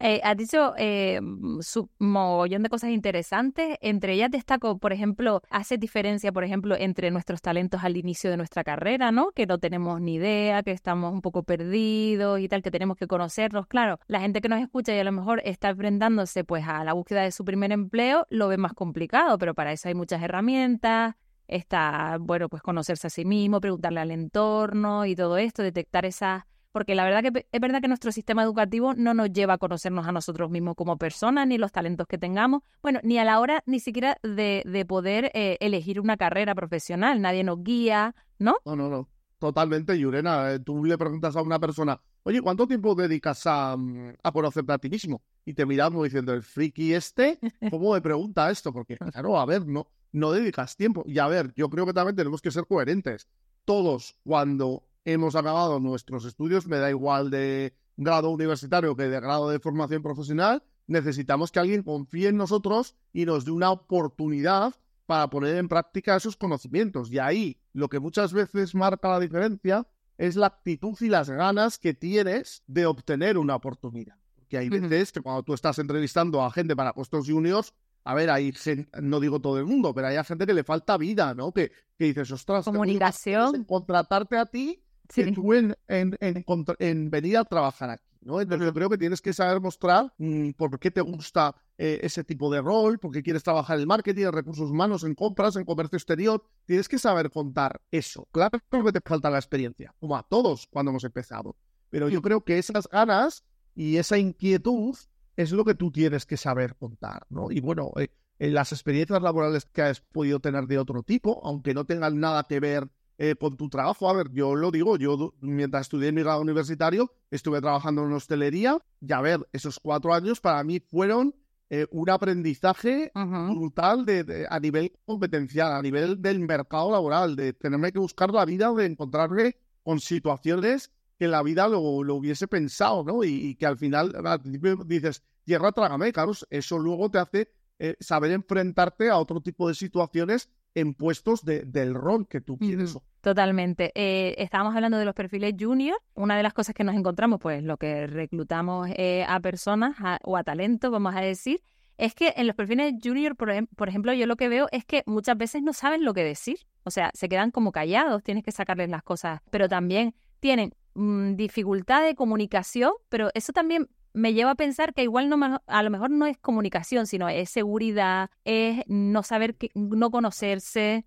Eh, 0.00 0.20
has 0.24 0.36
dicho 0.36 0.74
eh, 0.78 1.20
su 1.60 1.88
mogollón 1.98 2.62
de 2.62 2.68
cosas 2.68 2.90
interesantes. 2.90 3.76
Entre 3.80 4.14
ellas 4.14 4.30
destaco, 4.30 4.78
por 4.78 4.92
ejemplo, 4.92 5.42
hace 5.50 5.78
diferencia, 5.78 6.32
por 6.32 6.44
ejemplo, 6.44 6.74
entre 6.76 7.10
nuestros 7.10 7.40
talentos 7.40 7.84
al 7.84 7.96
inicio 7.96 8.30
de 8.30 8.36
nuestra 8.36 8.64
carrera, 8.64 9.12
¿no? 9.12 9.30
Que 9.30 9.46
no 9.46 9.58
tenemos 9.58 10.00
ni 10.00 10.14
idea, 10.14 10.62
que 10.62 10.72
estamos 10.72 11.12
un 11.12 11.22
poco 11.22 11.44
perdidos 11.44 12.40
y 12.40 12.48
tal, 12.48 12.62
que 12.62 12.70
tenemos 12.70 12.96
que 12.96 13.06
conocerlos. 13.06 13.66
Claro, 13.66 13.98
la 14.08 14.20
gente 14.20 14.40
que 14.40 14.48
nos 14.48 14.60
escucha 14.60 14.94
y 14.94 14.98
a 14.98 15.04
lo 15.04 15.12
mejor 15.12 15.40
está 15.44 15.68
enfrentándose 15.70 16.44
pues 16.44 16.66
a 16.66 16.82
la 16.84 16.94
búsqueda 16.94 17.22
de 17.22 17.32
su 17.32 17.44
primer 17.44 17.72
empleo 17.72 18.26
lo 18.30 18.48
ve 18.48 18.56
más 18.56 18.72
complicado, 18.72 19.38
pero 19.38 19.54
para 19.54 19.72
eso 19.72 19.88
hay 19.88 19.94
muchas 19.94 20.22
herramientas. 20.22 21.14
Está, 21.48 22.16
bueno, 22.20 22.48
pues 22.48 22.62
conocerse 22.62 23.08
a 23.08 23.10
sí 23.10 23.24
mismo, 23.24 23.60
preguntarle 23.60 24.00
al 24.00 24.10
entorno 24.10 25.04
y 25.06 25.14
todo 25.14 25.36
esto, 25.36 25.62
detectar 25.62 26.06
esas 26.06 26.44
porque 26.72 26.94
la 26.94 27.04
verdad 27.04 27.22
que 27.22 27.46
es 27.50 27.60
verdad 27.60 27.80
que 27.80 27.88
nuestro 27.88 28.12
sistema 28.12 28.42
educativo 28.42 28.94
no 28.94 29.14
nos 29.14 29.32
lleva 29.32 29.54
a 29.54 29.58
conocernos 29.58 30.06
a 30.06 30.12
nosotros 30.12 30.50
mismos 30.50 30.74
como 30.74 30.96
personas, 30.96 31.46
ni 31.46 31.58
los 31.58 31.72
talentos 31.72 32.06
que 32.06 32.18
tengamos, 32.18 32.62
bueno, 32.82 33.00
ni 33.02 33.18
a 33.18 33.24
la 33.24 33.38
hora 33.40 33.62
ni 33.66 33.80
siquiera 33.80 34.18
de, 34.22 34.62
de 34.66 34.84
poder 34.84 35.30
eh, 35.34 35.58
elegir 35.60 36.00
una 36.00 36.16
carrera 36.16 36.54
profesional, 36.54 37.20
nadie 37.20 37.44
nos 37.44 37.62
guía, 37.62 38.14
¿no? 38.38 38.56
No, 38.64 38.74
no, 38.74 38.88
no, 38.88 39.08
totalmente, 39.38 39.98
Yurena, 39.98 40.52
eh, 40.52 40.58
tú 40.58 40.84
le 40.84 40.96
preguntas 40.96 41.36
a 41.36 41.42
una 41.42 41.58
persona, 41.58 42.00
oye, 42.22 42.40
¿cuánto 42.40 42.66
tiempo 42.66 42.94
dedicas 42.94 43.46
a, 43.46 43.76
mm, 43.76 44.14
a 44.22 44.32
conocerte 44.32 44.72
a 44.72 44.78
ti 44.78 44.88
mismo? 44.88 45.22
Y 45.44 45.54
te 45.54 45.66
miramos 45.66 46.04
diciendo, 46.04 46.32
el 46.32 46.42
friki 46.42 46.94
este, 46.94 47.38
¿cómo 47.70 47.92
me 47.92 48.00
pregunta 48.00 48.50
esto? 48.50 48.72
Porque, 48.72 48.96
claro, 48.96 49.38
a 49.38 49.46
ver, 49.46 49.66
no, 49.66 49.88
no 50.12 50.32
dedicas 50.32 50.76
tiempo. 50.76 51.02
Y 51.06 51.18
a 51.18 51.26
ver, 51.26 51.52
yo 51.56 51.68
creo 51.68 51.86
que 51.86 51.92
también 51.92 52.16
tenemos 52.16 52.40
que 52.40 52.50
ser 52.50 52.66
coherentes. 52.66 53.26
Todos, 53.64 54.16
cuando 54.24 54.84
hemos 55.04 55.34
acabado 55.34 55.80
nuestros 55.80 56.24
estudios, 56.24 56.66
me 56.66 56.78
da 56.78 56.90
igual 56.90 57.30
de 57.30 57.74
grado 57.96 58.30
universitario 58.30 58.96
que 58.96 59.04
de 59.04 59.20
grado 59.20 59.48
de 59.50 59.60
formación 59.60 60.02
profesional, 60.02 60.62
necesitamos 60.86 61.52
que 61.52 61.60
alguien 61.60 61.82
confíe 61.82 62.28
en 62.28 62.36
nosotros 62.36 62.96
y 63.12 63.24
nos 63.24 63.44
dé 63.44 63.50
una 63.50 63.70
oportunidad 63.70 64.74
para 65.06 65.28
poner 65.28 65.56
en 65.56 65.68
práctica 65.68 66.16
esos 66.16 66.36
conocimientos. 66.36 67.10
Y 67.10 67.18
ahí 67.18 67.58
lo 67.72 67.88
que 67.88 67.98
muchas 67.98 68.32
veces 68.32 68.74
marca 68.74 69.08
la 69.08 69.20
diferencia 69.20 69.86
es 70.18 70.36
la 70.36 70.46
actitud 70.46 70.96
y 71.00 71.08
las 71.08 71.28
ganas 71.30 71.78
que 71.78 71.94
tienes 71.94 72.62
de 72.66 72.86
obtener 72.86 73.38
una 73.38 73.56
oportunidad. 73.56 74.16
Porque 74.36 74.58
hay 74.58 74.68
veces 74.68 75.12
que 75.12 75.20
cuando 75.20 75.42
tú 75.42 75.54
estás 75.54 75.78
entrevistando 75.78 76.42
a 76.42 76.50
gente 76.50 76.76
para 76.76 76.92
puestos 76.92 77.28
juniors, 77.28 77.74
a 78.04 78.14
ver, 78.14 78.30
hay 78.30 78.52
no 79.00 79.20
digo 79.20 79.40
todo 79.40 79.58
el 79.58 79.66
mundo, 79.66 79.94
pero 79.94 80.08
hay 80.08 80.24
gente 80.24 80.46
que 80.46 80.54
le 80.54 80.64
falta 80.64 80.96
vida, 80.96 81.34
¿no? 81.34 81.52
Que, 81.52 81.72
que 81.96 82.06
dices, 82.06 82.30
ostras, 82.32 82.64
comunicación. 82.64 83.64
contratarte 83.64 84.36
a 84.36 84.46
ti 84.46 84.82
en, 85.16 87.10
venir 87.10 87.36
a 87.36 87.44
trabajar 87.44 87.90
aquí. 87.90 88.04
¿no? 88.20 88.40
Entonces 88.40 88.66
yo 88.66 88.72
creo 88.72 88.88
que 88.88 88.98
tienes 88.98 89.20
que 89.20 89.32
saber 89.32 89.60
mostrar 89.60 90.12
mm, 90.18 90.50
por 90.50 90.78
qué 90.78 90.90
te 90.90 91.00
gusta 91.00 91.54
eh, 91.76 92.00
ese 92.02 92.22
tipo 92.24 92.52
de 92.52 92.60
rol, 92.60 92.98
por 92.98 93.12
qué 93.12 93.22
quieres 93.22 93.42
trabajar 93.42 93.80
en 93.80 93.88
marketing, 93.88 94.26
en 94.26 94.32
recursos 94.32 94.70
humanos, 94.70 95.04
en 95.04 95.14
compras, 95.14 95.56
en 95.56 95.64
comercio 95.64 95.96
exterior. 95.96 96.42
Tienes 96.64 96.88
que 96.88 96.98
saber 96.98 97.30
contar 97.30 97.80
eso. 97.90 98.28
Claro 98.30 98.60
que 98.70 98.92
te 98.92 99.00
falta 99.04 99.30
la 99.30 99.38
experiencia, 99.38 99.94
como 99.98 100.16
a 100.16 100.22
todos 100.22 100.68
cuando 100.70 100.90
hemos 100.90 101.04
empezado. 101.04 101.56
Pero 101.90 102.08
yo 102.08 102.22
creo 102.22 102.42
que 102.42 102.58
esas 102.58 102.88
ganas 102.88 103.44
y 103.74 103.96
esa 103.96 104.18
inquietud 104.18 104.96
es 105.36 105.52
lo 105.52 105.64
que 105.64 105.74
tú 105.74 105.90
tienes 105.90 106.26
que 106.26 106.36
saber 106.36 106.76
contar, 106.76 107.26
¿no? 107.28 107.50
Y 107.50 107.60
bueno, 107.60 107.90
eh, 107.96 108.08
las 108.38 108.72
experiencias 108.72 109.22
laborales 109.22 109.66
que 109.66 109.82
has 109.82 110.00
podido 110.00 110.40
tener 110.40 110.66
de 110.66 110.78
otro 110.78 111.02
tipo, 111.02 111.40
aunque 111.44 111.74
no 111.74 111.84
tengan 111.84 112.18
nada 112.20 112.44
que 112.44 112.60
ver 112.60 112.88
eh, 113.22 113.36
con 113.36 113.56
tu 113.56 113.68
trabajo. 113.68 114.10
A 114.10 114.14
ver, 114.14 114.32
yo 114.32 114.56
lo 114.56 114.72
digo, 114.72 114.96
yo 114.96 115.32
mientras 115.40 115.82
estudié 115.82 116.08
en 116.08 116.16
mi 116.16 116.22
grado 116.22 116.40
universitario 116.40 117.12
estuve 117.30 117.60
trabajando 117.60 118.04
en 118.04 118.12
hostelería 118.12 118.78
y 119.00 119.12
a 119.12 119.20
ver, 119.20 119.48
esos 119.52 119.78
cuatro 119.78 120.12
años 120.12 120.40
para 120.40 120.64
mí 120.64 120.80
fueron 120.80 121.32
eh, 121.70 121.86
un 121.92 122.10
aprendizaje 122.10 123.12
brutal 123.14 124.04
de, 124.06 124.44
a 124.50 124.58
nivel 124.58 124.90
competencial, 125.04 125.72
a 125.72 125.80
nivel 125.80 126.20
del 126.20 126.40
mercado 126.40 126.90
laboral, 126.90 127.36
de 127.36 127.52
tenerme 127.52 127.92
que 127.92 128.00
buscar 128.00 128.32
la 128.32 128.44
vida, 128.44 128.72
de 128.72 128.86
encontrarme 128.86 129.54
con 129.84 130.00
situaciones 130.00 130.90
que 131.16 131.28
la 131.28 131.44
vida 131.44 131.68
lo, 131.68 131.78
hubiese 131.78 132.48
pensado, 132.48 133.04
¿no? 133.04 133.22
Y, 133.22 133.54
que 133.54 133.66
al 133.66 133.78
final, 133.78 134.12
al 134.26 134.40
principio 134.40 134.74
dices, 134.84 135.22
tierra, 135.44 135.70
trágame, 135.70 136.12
claro, 136.12 136.32
eso 136.50 136.76
luego 136.76 137.08
te 137.08 137.18
hace 137.18 137.48
eh, 137.78 137.94
saber 138.00 138.32
enfrentarte 138.32 139.10
a 139.10 139.18
otro 139.18 139.40
tipo 139.40 139.68
de 139.68 139.74
situaciones 139.76 140.50
en 140.74 140.94
puestos 140.94 141.44
de, 141.44 141.64
del 141.64 141.94
rol 141.94 142.26
que 142.26 142.40
tú 142.40 142.58
quieres. 142.58 142.96
Totalmente. 143.22 143.92
Eh, 143.94 144.34
estábamos 144.38 144.74
hablando 144.74 144.98
de 144.98 145.04
los 145.04 145.14
perfiles 145.14 145.54
junior. 145.58 145.96
Una 146.14 146.36
de 146.36 146.42
las 146.42 146.52
cosas 146.52 146.74
que 146.74 146.82
nos 146.82 146.96
encontramos, 146.96 147.38
pues 147.40 147.62
lo 147.62 147.76
que 147.76 148.08
reclutamos 148.08 148.90
eh, 148.96 149.24
a 149.28 149.38
personas 149.38 149.96
o 150.24 150.36
a 150.36 150.42
talento, 150.42 150.90
vamos 150.90 151.14
a 151.14 151.20
decir, 151.20 151.62
es 151.98 152.16
que 152.16 152.34
en 152.36 152.48
los 152.48 152.56
perfiles 152.56 152.94
junior, 153.00 153.36
por, 153.36 153.48
por, 153.76 153.88
ejemplo, 153.88 154.12
yo 154.12 154.26
lo 154.26 154.34
que 154.34 154.48
veo 154.48 154.66
es 154.72 154.84
que 154.84 155.04
muchas 155.06 155.38
veces 155.38 155.62
no 155.62 155.72
saben 155.72 156.04
lo 156.04 156.14
que 156.14 156.24
decir. 156.24 156.58
O 156.82 156.90
sea, 156.90 157.12
se 157.14 157.28
quedan 157.28 157.52
como 157.52 157.70
callados, 157.70 158.24
tienes 158.24 158.42
que 158.42 158.50
sacarles 158.50 158.90
las 158.90 159.04
cosas, 159.04 159.40
pero 159.50 159.68
también 159.68 160.16
tienen 160.40 160.74
mm, 160.94 161.36
dificultad 161.36 162.02
de 162.02 162.16
comunicación, 162.16 162.90
pero 163.08 163.30
eso 163.34 163.52
también 163.52 163.88
me 164.14 164.34
lleva 164.34 164.50
a 164.50 164.56
pensar 164.56 164.94
que 164.94 165.04
igual 165.04 165.28
no 165.28 165.60
a 165.64 165.82
lo 165.84 165.90
mejor 165.90 166.10
no 166.10 166.26
es 166.26 166.38
comunicación, 166.38 167.06
sino 167.06 167.28
es 167.28 167.50
seguridad, 167.50 168.30
es 168.44 168.82
no 168.88 169.22
saber, 169.22 169.54
que, 169.54 169.70
no 169.74 170.10
conocerse. 170.10 171.06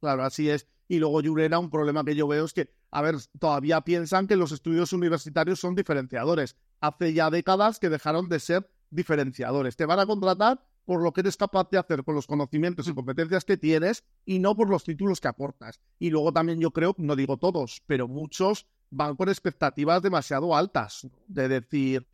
Claro, 0.00 0.22
así 0.22 0.48
es. 0.48 0.68
Y 0.88 0.98
luego, 0.98 1.20
Yurena, 1.20 1.58
un 1.58 1.70
problema 1.70 2.04
que 2.04 2.14
yo 2.14 2.28
veo 2.28 2.44
es 2.44 2.52
que, 2.52 2.70
a 2.90 3.02
ver, 3.02 3.16
todavía 3.38 3.80
piensan 3.80 4.26
que 4.26 4.36
los 4.36 4.52
estudios 4.52 4.92
universitarios 4.92 5.60
son 5.60 5.74
diferenciadores. 5.74 6.56
Hace 6.80 7.14
ya 7.14 7.30
décadas 7.30 7.78
que 7.78 7.88
dejaron 7.88 8.28
de 8.28 8.40
ser 8.40 8.70
diferenciadores. 8.90 9.76
Te 9.76 9.86
van 9.86 10.00
a 10.00 10.06
contratar 10.06 10.62
por 10.84 11.02
lo 11.02 11.12
que 11.12 11.20
eres 11.20 11.36
capaz 11.36 11.70
de 11.70 11.78
hacer 11.78 12.04
con 12.04 12.14
los 12.14 12.26
conocimientos 12.26 12.88
y 12.88 12.94
competencias 12.94 13.44
que 13.44 13.56
tienes 13.56 14.04
y 14.24 14.38
no 14.38 14.54
por 14.56 14.68
los 14.68 14.84
títulos 14.84 15.20
que 15.20 15.28
aportas. 15.28 15.80
Y 15.98 16.10
luego 16.10 16.32
también 16.32 16.60
yo 16.60 16.70
creo, 16.72 16.94
no 16.98 17.16
digo 17.16 17.36
todos, 17.36 17.82
pero 17.86 18.08
muchos 18.08 18.66
van 18.90 19.16
con 19.16 19.28
expectativas 19.28 20.02
demasiado 20.02 20.54
altas, 20.54 21.06
de 21.26 21.48
decir, 21.48 22.06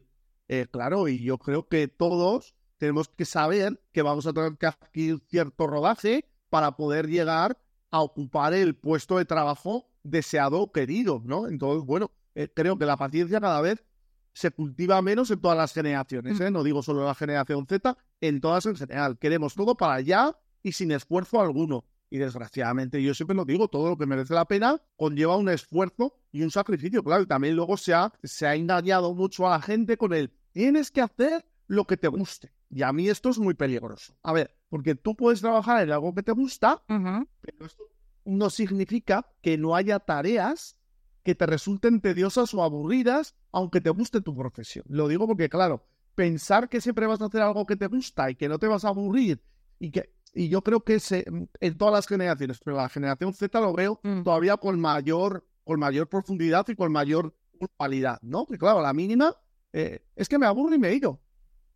eh, 0.48 0.66
claro, 0.70 1.08
y 1.08 1.22
yo 1.22 1.38
creo 1.38 1.66
que 1.66 1.88
todos 1.88 2.54
tenemos 2.78 3.08
que 3.08 3.24
saber 3.24 3.82
que 3.92 4.02
vamos 4.02 4.26
a 4.26 4.32
tener 4.32 4.56
que 4.56 4.66
adquirir 4.66 5.20
cierto 5.28 5.66
rodaje 5.66 6.26
para 6.48 6.76
poder 6.76 7.08
llegar 7.08 7.58
a 7.90 8.00
ocupar 8.00 8.54
el 8.54 8.74
puesto 8.76 9.18
de 9.18 9.24
trabajo 9.24 9.88
deseado 10.02 10.60
o 10.60 10.72
querido, 10.72 11.22
¿no? 11.24 11.48
Entonces, 11.48 11.84
bueno, 11.84 12.10
eh, 12.34 12.48
creo 12.54 12.78
que 12.78 12.86
la 12.86 12.96
paciencia 12.96 13.40
cada 13.40 13.60
vez 13.60 13.84
se 14.32 14.50
cultiva 14.50 15.02
menos 15.02 15.30
en 15.30 15.40
todas 15.40 15.58
las 15.58 15.72
generaciones, 15.72 16.38
¿eh? 16.40 16.50
no 16.50 16.62
digo 16.62 16.82
solo 16.82 17.04
la 17.04 17.14
generación 17.14 17.66
Z, 17.66 17.96
en 18.20 18.40
todas 18.40 18.66
en 18.66 18.76
general. 18.76 19.18
Queremos 19.18 19.54
todo 19.54 19.76
para 19.76 19.94
allá 19.94 20.36
y 20.62 20.72
sin 20.72 20.92
esfuerzo 20.92 21.40
alguno. 21.40 21.84
Y 22.10 22.18
desgraciadamente, 22.18 23.02
yo 23.02 23.12
siempre 23.14 23.36
lo 23.36 23.44
digo, 23.44 23.68
todo 23.68 23.90
lo 23.90 23.98
que 23.98 24.06
merece 24.06 24.34
la 24.34 24.46
pena 24.46 24.80
conlleva 24.96 25.36
un 25.36 25.48
esfuerzo 25.48 26.14
y 26.32 26.42
un 26.42 26.50
sacrificio. 26.50 27.02
Claro, 27.02 27.22
y 27.22 27.26
también 27.26 27.56
luego 27.56 27.76
se 27.76 27.92
ha, 27.92 28.12
se 28.22 28.46
ha 28.46 28.54
engañado 28.54 29.14
mucho 29.14 29.46
a 29.46 29.50
la 29.50 29.60
gente 29.60 29.96
con 29.96 30.14
el 30.14 30.30
tienes 30.52 30.90
que 30.90 31.00
hacer 31.00 31.44
lo 31.66 31.84
que 31.84 31.96
te 31.96 32.08
guste. 32.08 32.52
Y 32.70 32.82
a 32.82 32.92
mí 32.92 33.08
esto 33.08 33.28
es 33.28 33.38
muy 33.38 33.54
peligroso. 33.54 34.14
A 34.22 34.32
ver, 34.32 34.56
porque 34.68 34.94
tú 34.94 35.16
puedes 35.16 35.40
trabajar 35.40 35.82
en 35.82 35.92
algo 35.92 36.14
que 36.14 36.22
te 36.22 36.32
gusta, 36.32 36.82
pero 36.86 37.66
esto 37.66 37.84
no 38.24 38.50
significa 38.50 39.26
que 39.40 39.56
no 39.56 39.74
haya 39.74 39.98
tareas 40.00 40.78
que 41.22 41.34
te 41.34 41.46
resulten 41.46 42.00
tediosas 42.00 42.52
o 42.54 42.62
aburridas, 42.62 43.34
aunque 43.52 43.80
te 43.80 43.90
guste 43.90 44.20
tu 44.20 44.34
profesión. 44.36 44.84
Lo 44.88 45.08
digo 45.08 45.26
porque, 45.26 45.48
claro, 45.48 45.86
pensar 46.14 46.68
que 46.68 46.80
siempre 46.80 47.06
vas 47.06 47.20
a 47.20 47.26
hacer 47.26 47.42
algo 47.42 47.66
que 47.66 47.76
te 47.76 47.86
gusta 47.86 48.30
y 48.30 48.34
que 48.34 48.48
no 48.48 48.58
te 48.58 48.66
vas 48.66 48.84
a 48.84 48.88
aburrir 48.88 49.42
y 49.78 49.90
que 49.90 50.12
y 50.34 50.48
yo 50.48 50.62
creo 50.62 50.80
que 50.80 51.00
se, 51.00 51.24
en 51.60 51.78
todas 51.78 51.94
las 51.94 52.06
generaciones, 52.06 52.60
pero 52.64 52.76
la 52.76 52.88
generación 52.88 53.32
Z 53.32 53.60
lo 53.60 53.72
veo 53.72 54.00
mm. 54.02 54.22
todavía 54.22 54.56
con 54.56 54.78
mayor, 54.78 55.46
con 55.64 55.80
mayor 55.80 56.08
profundidad 56.08 56.66
y 56.68 56.76
con 56.76 56.92
mayor 56.92 57.34
cualidad, 57.76 58.18
¿no? 58.22 58.46
Que 58.46 58.58
claro, 58.58 58.80
la 58.80 58.92
mínima 58.92 59.34
eh, 59.72 60.04
es 60.14 60.28
que 60.28 60.38
me 60.38 60.46
aburro 60.46 60.74
y 60.74 60.78
me 60.78 60.88
he 60.88 60.94
ido. 60.94 61.20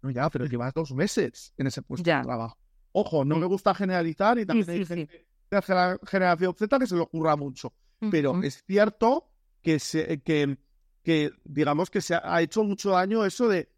No, 0.03 0.11
ya, 0.11 0.29
pero 0.31 0.47
llevas 0.47 0.75
dos 0.75 0.93
meses 0.93 1.53
en 1.57 1.67
ese 1.67 1.83
puesto 1.83 2.09
de 2.09 2.23
trabajo. 2.23 2.57
Ojo, 2.93 3.25
no 3.25 3.37
me 3.37 3.47
gusta 3.47 3.75
generalizar 3.75 4.39
y 4.39 4.47
también 4.47 4.71
hay 4.71 4.87
gente 4.87 5.27
de 5.51 5.63
la 5.75 5.99
generación 6.07 6.55
Z 6.55 6.79
que 6.79 6.87
se 6.87 6.95
le 6.95 7.03
ocurra 7.03 7.37
mucho. 7.37 7.73
Pero 8.11 8.43
es 8.43 8.65
cierto 8.67 9.29
que, 9.63 9.79
se, 9.79 10.21
que, 10.23 10.59
que, 11.03 11.31
digamos 11.45 11.89
que 11.89 12.01
se 12.01 12.17
ha 12.17 12.43
hecho 12.43 12.65
mucho 12.65 12.91
daño 12.91 13.25
eso 13.25 13.49
de 13.49 13.71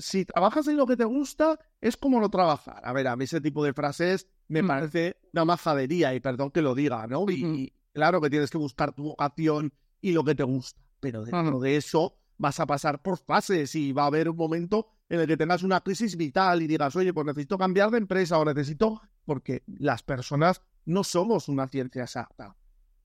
si 0.00 0.24
trabajas 0.24 0.68
en 0.68 0.76
lo 0.76 0.86
que 0.86 0.96
te 0.96 1.04
gusta, 1.04 1.58
es 1.80 1.96
como 1.96 2.20
no 2.20 2.28
trabajar. 2.28 2.80
A 2.84 2.92
ver, 2.92 3.08
a 3.08 3.16
mí 3.16 3.24
ese 3.24 3.40
tipo 3.40 3.64
de 3.64 3.72
frases 3.72 4.28
me 4.48 4.62
parece 4.62 5.16
una 5.32 5.44
majadería, 5.44 6.14
y 6.14 6.20
perdón 6.20 6.50
que 6.50 6.60
lo 6.60 6.74
diga, 6.74 7.06
¿no? 7.06 7.24
Y, 7.30 7.72
claro 7.92 8.20
que 8.20 8.28
tienes 8.28 8.50
que 8.50 8.58
buscar 8.58 8.92
tu 8.92 9.04
vocación 9.04 9.72
y 10.00 10.12
lo 10.12 10.24
que 10.24 10.34
te 10.34 10.42
gusta, 10.42 10.80
pero 11.00 11.24
dentro 11.24 11.60
de 11.60 11.76
eso 11.76 12.18
vas 12.38 12.60
a 12.60 12.66
pasar 12.66 13.00
por 13.00 13.18
fases 13.18 13.74
y 13.74 13.92
va 13.92 14.04
a 14.04 14.06
haber 14.06 14.28
un 14.28 14.36
momento 14.36 14.88
en 15.08 15.20
el 15.20 15.26
que 15.26 15.36
tengas 15.36 15.62
una 15.62 15.80
crisis 15.80 16.16
vital 16.16 16.62
y 16.62 16.66
digas, 16.66 16.96
oye, 16.96 17.12
pues 17.12 17.26
necesito 17.26 17.58
cambiar 17.58 17.90
de 17.90 17.98
empresa 17.98 18.38
o 18.38 18.44
necesito, 18.44 19.00
porque 19.24 19.62
las 19.66 20.02
personas 20.02 20.62
no 20.84 21.04
somos 21.04 21.48
una 21.48 21.68
ciencia 21.68 22.02
exacta. 22.02 22.56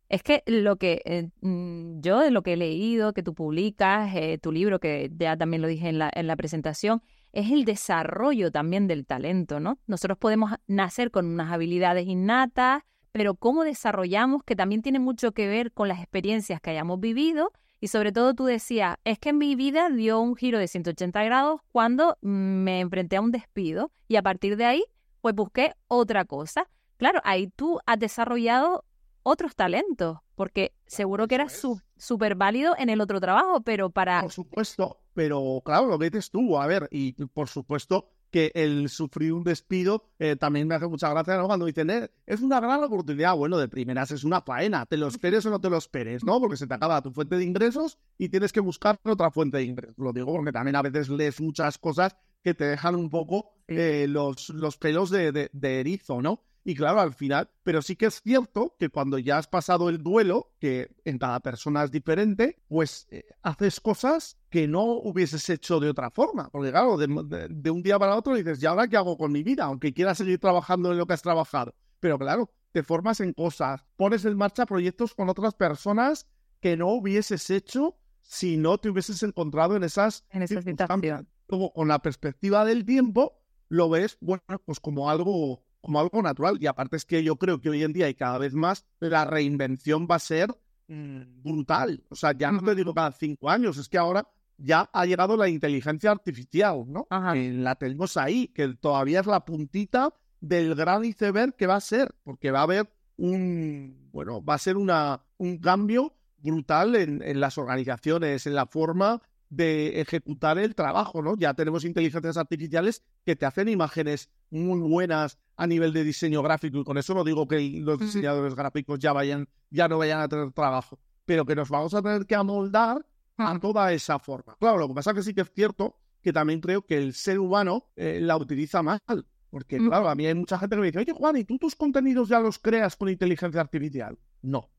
Es 0.10 0.24
que 0.24 0.42
lo 0.48 0.78
que 0.78 1.02
eh, 1.06 1.30
mm, 1.42 2.02
yo 2.02 2.20
de 2.20 2.32
lo 2.32 2.42
que 2.42 2.54
he 2.54 2.58
leído, 2.58 3.14
que 3.14 3.22
tú 3.22 3.36
publicas, 3.36 4.16
eh, 4.16 4.40
tu 4.42 4.52
libro, 4.52 4.80
que 4.80 5.12
ya 5.16 5.38
también 5.38 5.62
lo 5.62 5.68
dije 5.68 5.88
en 5.90 6.00
la, 6.00 6.12
en 6.14 6.26
la 6.26 6.36
presentación, 6.36 7.04
es 7.32 7.52
el 7.52 7.64
desarrollo 7.64 8.52
también 8.52 8.88
del 8.88 9.06
talento, 9.06 9.60
¿no? 9.60 9.78
Nosotros 9.86 10.18
podemos 10.18 10.52
nacer 10.66 11.12
con 11.12 11.28
unas 11.28 11.52
habilidades 11.52 12.08
innatas, 12.08 12.82
pero 13.12 13.36
cómo 13.36 13.64
desarrollamos, 13.64 14.44
que 14.44 14.56
también 14.56 14.82
tiene 14.82 15.00
mucho 15.00 15.32
que 15.32 15.48
ver 15.48 15.72
con 15.74 15.88
las 15.88 16.00
experiencias 16.00 16.60
que 16.60 16.72
hayamos 16.72 17.00
vivido. 17.00 17.52
Y 17.82 17.88
sobre 17.88 18.12
todo 18.12 18.34
tú 18.34 18.46
decías, 18.46 18.98
es 19.06 19.20
que 19.20 19.30
en 19.30 19.38
mi 19.38 19.56
vida 19.56 19.90
dio 19.90 20.20
un 20.20 20.36
giro 20.36 20.60
de 20.60 20.68
180 20.68 21.24
grados 21.24 21.62
cuando 21.72 22.18
me 22.22 22.82
enfrenté 22.82 23.16
a 23.16 23.22
un 23.22 23.32
despido 23.32 23.92
y 24.08 24.18
a 24.18 24.22
partir 24.22 24.58
de 24.58 24.66
ahí, 24.66 24.84
pues 25.22 25.34
busqué 25.34 25.74
otra 25.88 26.26
cosa. 26.26 26.68
Claro, 26.98 27.22
ahí 27.24 27.48
tú 27.48 27.80
has 27.86 27.98
desarrollado 27.98 28.84
otros 29.24 29.56
talentos, 29.56 30.18
porque 30.36 30.74
seguro 30.86 31.28
que 31.28 31.36
eras 31.36 31.66
súper 31.98 32.36
válido 32.36 32.76
en 32.78 32.90
el 32.90 33.00
otro 33.00 33.22
trabajo, 33.22 33.62
pero 33.62 33.90
para... 33.90 34.22
Por 34.22 34.32
supuesto, 34.32 35.02
pero 35.14 35.62
claro, 35.64 35.88
lo 35.88 36.00
que 36.00 36.10
dices 36.10 36.32
tú, 36.32 36.58
a 36.58 36.68
ver, 36.68 36.88
y 36.92 37.14
por 37.28 37.48
supuesto 37.48 38.10
que 38.32 38.52
el 38.56 38.90
sufrir 38.90 39.34
un 39.34 39.44
despido 39.44 40.06
eh, 40.20 40.36
también 40.36 40.68
me 40.68 40.76
hace 40.76 40.88
mucha 40.88 41.10
gracia 41.10 41.38
¿no? 41.38 41.48
cuando 41.48 41.66
dicen, 41.66 41.90
eh, 41.90 42.10
es 42.26 42.42
una 42.42 42.60
gran 42.60 42.84
oportunidad. 42.84 43.36
Bueno, 43.36 43.58
de 43.58 43.68
primeras 43.68 44.12
es 44.12 44.24
una 44.24 44.42
faena, 44.42 44.86
te 44.86 44.98
lo 44.98 45.08
esperes 45.08 45.46
o 45.46 45.50
no 45.50 45.60
te 45.60 45.70
lo 45.70 45.78
esperes, 45.78 46.24
¿no? 46.24 46.40
Porque 46.40 46.58
se 46.58 46.68
te 46.68 46.74
acaba 46.74 47.02
tu 47.02 47.12
fuente 47.12 47.38
de 47.38 47.44
ingresos 47.44 47.98
y 48.18 48.30
tienes 48.30 48.52
que 48.52 48.60
buscar 48.60 49.00
otra 49.04 49.32
fuente 49.32 49.58
de 49.58 49.64
ingresos. 49.64 49.98
Lo 49.98 50.14
digo 50.14 50.34
porque 50.34 50.52
también 50.52 50.76
a 50.76 50.82
veces 50.82 51.10
lees 51.10 51.42
muchas 51.42 51.78
cosas 51.78 52.16
que 52.44 52.54
te 52.54 52.66
dejan 52.66 52.96
un 52.96 53.10
poco 53.10 53.52
eh, 53.68 54.06
los, 54.08 54.50
los 54.50 54.78
pelos 54.78 55.10
de, 55.10 55.50
de 55.52 55.80
erizo, 55.80 56.22
¿no? 56.22 56.44
Y 56.70 56.76
claro, 56.76 57.00
al 57.00 57.16
final, 57.16 57.50
pero 57.64 57.82
sí 57.82 57.96
que 57.96 58.06
es 58.06 58.22
cierto 58.22 58.76
que 58.78 58.90
cuando 58.90 59.18
ya 59.18 59.40
has 59.40 59.48
pasado 59.48 59.90
el 59.90 60.04
duelo, 60.04 60.54
que 60.60 60.96
en 61.04 61.18
cada 61.18 61.40
persona 61.40 61.84
es 61.84 61.90
diferente, 61.90 62.62
pues 62.68 63.08
eh, 63.10 63.26
haces 63.42 63.80
cosas 63.80 64.38
que 64.52 64.68
no 64.68 64.84
hubieses 64.84 65.50
hecho 65.50 65.80
de 65.80 65.90
otra 65.90 66.12
forma. 66.12 66.48
Porque 66.52 66.70
claro, 66.70 66.96
de, 66.96 67.72
un 67.72 67.82
día 67.82 67.98
para 67.98 68.16
otro 68.16 68.36
dices, 68.36 68.62
¿y 68.62 68.68
ahora 68.68 68.88
qué 68.88 68.98
hago 68.98 69.18
con 69.18 69.32
mi 69.32 69.42
vida? 69.42 69.64
Aunque 69.64 69.96
quieras 69.96 70.20
seguir 70.20 70.38
trabajando 70.38 70.92
en 70.92 71.00
lo 71.00 71.08
que 71.08 71.14
has 71.14 71.24
trabajado. 71.24 71.74
Pero 72.00 72.20
claro, 72.20 72.52
te 72.72 72.84
formas 72.84 73.20
en 73.20 73.34
cosas, 73.34 73.84
pones 73.96 74.24
en 74.26 74.38
marcha 74.38 74.68
proyectos 74.68 75.16
con 75.16 75.28
otras 75.28 75.56
personas 75.56 76.28
que 76.60 76.78
no 76.78 76.90
hubieses 76.90 77.50
hecho 77.50 77.98
si 78.22 78.58
no 78.58 78.78
te 78.78 78.92
hubieses 78.92 79.24
encontrado 79.24 79.76
en 79.76 79.84
esas, 79.84 80.24
en 80.30 80.44
esas 80.44 80.66
situaciones. 80.66 81.26
Como 81.48 81.74
con 81.74 81.88
la 81.88 81.98
perspectiva 82.04 82.64
del 82.64 82.86
tiempo, 82.86 83.42
lo 83.70 83.90
ves, 83.90 84.20
bueno, 84.22 84.44
pues 84.66 84.80
como 84.80 85.10
algo 85.10 85.64
como 85.82 86.00
algo 86.00 86.22
natural. 86.22 86.58
Y 86.60 86.68
aparte 86.68 86.98
es 86.98 87.06
que 87.06 87.24
yo 87.24 87.36
creo 87.38 87.60
que 87.60 87.70
hoy 87.70 87.84
en 87.84 87.94
día 87.94 88.10
y 88.10 88.16
cada 88.16 88.38
vez 88.38 88.54
más 88.54 88.86
la 89.00 89.26
reinvención 89.26 90.08
va 90.10 90.16
a 90.16 90.20
ser 90.20 90.50
mm, 90.88 91.42
brutal. 91.44 92.04
O 92.10 92.16
sea, 92.16 92.34
ya 92.34 92.52
no 92.52 92.62
te 92.62 92.76
digo 92.76 92.94
cada 92.94 93.12
cinco 93.12 93.50
años, 93.50 93.78
es 93.78 93.90
que 93.90 93.98
ahora 93.98 94.28
ya 94.58 94.90
ha 94.92 95.06
llegado 95.06 95.38
la 95.38 95.48
inteligencia 95.48 96.12
artificial, 96.12 96.84
¿no? 96.88 97.08
la 97.10 97.76
tenemos 97.76 98.18
ahí, 98.18 98.50
que 98.50 98.68
todavía 98.76 99.22
es 99.22 99.26
la 99.26 99.46
puntita 99.46 100.14
del 100.42 100.76
gran 100.76 101.06
iceberg 101.06 101.56
que 101.56 101.68
va 101.68 101.76
a 101.76 101.82
ser, 101.82 102.14
porque 102.24 102.52
va 102.52 102.60
a 102.60 102.64
haber 102.64 102.90
un, 103.18 104.10
bueno, 104.12 104.44
va 104.44 104.56
a 104.56 104.58
ser 104.58 104.78
una, 104.78 105.22
un 105.38 105.60
cambio 105.60 106.14
brutal 106.38 106.96
en, 106.96 107.22
en 107.22 107.40
las 107.40 107.58
organizaciones, 107.58 108.46
en 108.48 108.56
la 108.56 108.66
forma 108.66 109.22
de 109.50 110.00
ejecutar 110.00 110.60
el 110.60 110.76
trabajo, 110.76 111.22
¿no? 111.22 111.36
Ya 111.36 111.54
tenemos 111.54 111.84
inteligencias 111.84 112.38
artificiales 112.38 113.04
que 113.26 113.36
te 113.36 113.46
hacen 113.46 113.68
imágenes 113.68 114.30
muy 114.52 114.80
buenas 114.80 115.40
a 115.56 115.68
nivel 115.68 115.92
de 115.92 116.04
diseño 116.04 116.42
gráfico 116.44 116.80
y 116.80 116.84
con 116.84 116.98
eso 116.98 117.14
no 117.14 117.24
digo 117.24 117.48
que 117.48 117.60
los 117.82 118.00
diseñadores 118.00 118.56
gráficos 118.56 119.00
ya 119.00 119.12
vayan 119.12 119.48
ya 119.72 119.88
no 119.88 119.98
vayan 119.98 120.22
a 120.22 120.28
tener 120.28 120.52
trabajo, 120.52 121.00
pero 121.26 121.46
que 121.46 121.56
nos 121.56 121.70
vamos 121.70 121.94
a 121.94 122.02
tener 122.02 122.26
que 122.26 122.36
amoldar 122.36 123.06
a 123.38 123.60
toda 123.60 123.92
esa 123.94 124.20
forma. 124.20 124.56
Claro, 124.60 124.78
lo 124.78 124.88
que 124.88 124.94
pasa 124.94 125.12
es 125.12 125.18
que 125.18 125.24
sí 125.24 125.34
que 125.34 125.42
es 125.42 125.52
cierto 125.52 125.98
que 126.22 126.34
también 126.34 126.60
creo 126.60 126.86
que 126.86 126.98
el 126.98 127.14
ser 127.14 127.40
humano 127.40 127.90
eh, 127.96 128.20
la 128.22 128.38
utiliza 128.38 128.84
mal, 128.84 129.02
porque 129.50 129.80
mm. 129.80 129.88
claro, 129.88 130.10
a 130.10 130.16
mí 130.16 130.26
hay 130.26 130.36
mucha 130.36 130.60
gente 130.60 130.76
que 130.76 130.82
me 130.82 130.88
dice, 130.88 131.00
"Oye, 131.00 131.14
Juan, 131.14 131.38
¿y 131.38 131.44
tú 131.44 131.58
tus 131.58 131.76
contenidos 131.76 132.30
ya 132.30 132.40
los 132.40 132.60
creas 132.60 132.96
con 132.96 133.10
inteligencia 133.10 133.62
artificial?" 133.62 134.18
No. 134.42 134.70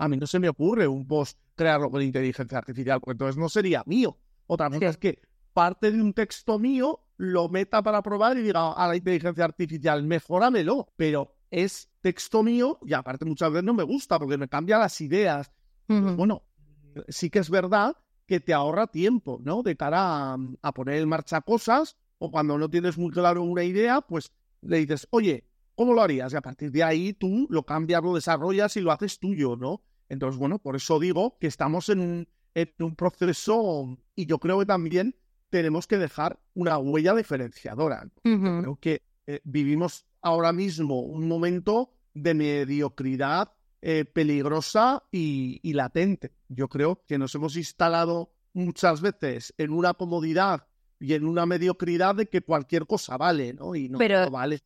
A 0.00 0.08
mí 0.08 0.16
no 0.16 0.26
se 0.26 0.38
me 0.38 0.48
ocurre 0.48 0.88
un 0.88 1.06
post 1.06 1.38
crearlo 1.54 1.90
con 1.90 2.00
inteligencia 2.00 2.56
artificial, 2.56 3.00
porque 3.00 3.12
entonces 3.12 3.36
no 3.36 3.50
sería 3.50 3.82
mío. 3.84 4.16
Otra 4.46 4.70
cosa 4.70 4.88
es 4.88 4.96
que 4.96 5.20
parte 5.52 5.92
de 5.92 6.00
un 6.00 6.14
texto 6.14 6.58
mío 6.58 7.00
lo 7.18 7.50
meta 7.50 7.82
para 7.82 8.02
probar 8.02 8.38
y 8.38 8.42
diga 8.42 8.72
a 8.72 8.88
la 8.88 8.96
inteligencia 8.96 9.44
artificial, 9.44 10.02
mejóramelo, 10.02 10.88
pero 10.96 11.34
es 11.50 11.90
texto 12.00 12.42
mío 12.42 12.78
y 12.82 12.94
aparte 12.94 13.26
muchas 13.26 13.52
veces 13.52 13.64
no 13.64 13.74
me 13.74 13.82
gusta 13.82 14.18
porque 14.18 14.38
me 14.38 14.48
cambia 14.48 14.78
las 14.78 14.98
ideas. 15.02 15.52
Bueno, 15.86 16.44
sí 17.08 17.28
que 17.28 17.40
es 17.40 17.50
verdad 17.50 17.94
que 18.24 18.40
te 18.40 18.54
ahorra 18.54 18.86
tiempo, 18.86 19.38
¿no? 19.44 19.62
De 19.62 19.76
cara 19.76 20.32
a, 20.32 20.38
a, 20.62 20.72
poner 20.72 20.94
en 20.94 21.10
marcha 21.10 21.42
cosas 21.42 21.98
o 22.16 22.30
cuando 22.30 22.56
no 22.56 22.70
tienes 22.70 22.96
muy 22.96 23.10
claro 23.10 23.42
una 23.42 23.64
idea, 23.64 24.00
pues 24.00 24.32
le 24.62 24.78
dices, 24.78 25.06
oye, 25.10 25.44
¿cómo 25.74 25.92
lo 25.92 26.00
harías? 26.00 26.32
Y 26.32 26.36
a 26.36 26.40
partir 26.40 26.70
de 26.70 26.84
ahí 26.84 27.12
tú 27.12 27.46
lo 27.50 27.64
cambias, 27.64 28.02
lo 28.02 28.14
desarrollas 28.14 28.76
y 28.78 28.80
lo 28.80 28.92
haces 28.92 29.18
tuyo, 29.18 29.56
¿no? 29.56 29.82
Entonces, 30.10 30.38
bueno, 30.38 30.58
por 30.58 30.76
eso 30.76 30.98
digo 30.98 31.38
que 31.40 31.46
estamos 31.46 31.88
en 31.88 32.00
un, 32.00 32.28
en 32.54 32.74
un 32.80 32.96
proceso 32.96 33.96
y 34.14 34.26
yo 34.26 34.38
creo 34.38 34.58
que 34.58 34.66
también 34.66 35.14
tenemos 35.48 35.86
que 35.86 35.98
dejar 35.98 36.38
una 36.54 36.78
huella 36.78 37.14
diferenciadora. 37.14 38.08
Creo 38.22 38.76
que 38.80 39.02
eh, 39.26 39.40
vivimos 39.44 40.04
ahora 40.20 40.52
mismo 40.52 41.00
un 41.00 41.26
momento 41.28 41.92
de 42.12 42.34
mediocridad 42.34 43.52
eh, 43.82 44.04
peligrosa 44.04 45.04
y, 45.12 45.60
latente. 45.72 46.32
Yo 46.48 46.68
creo 46.68 47.02
que 47.06 47.16
nos 47.16 47.34
hemos 47.36 47.56
instalado 47.56 48.32
muchas 48.52 49.00
veces 49.00 49.54
en 49.58 49.72
una 49.72 49.94
comodidad 49.94 50.66
y 50.98 51.14
en 51.14 51.24
una 51.24 51.46
mediocridad 51.46 52.16
de 52.16 52.26
que 52.26 52.42
cualquier 52.42 52.86
cosa 52.86 53.16
vale, 53.16 53.54
¿no? 53.54 53.74
Y 53.74 53.88
no 53.88 53.98
vale 54.30 54.60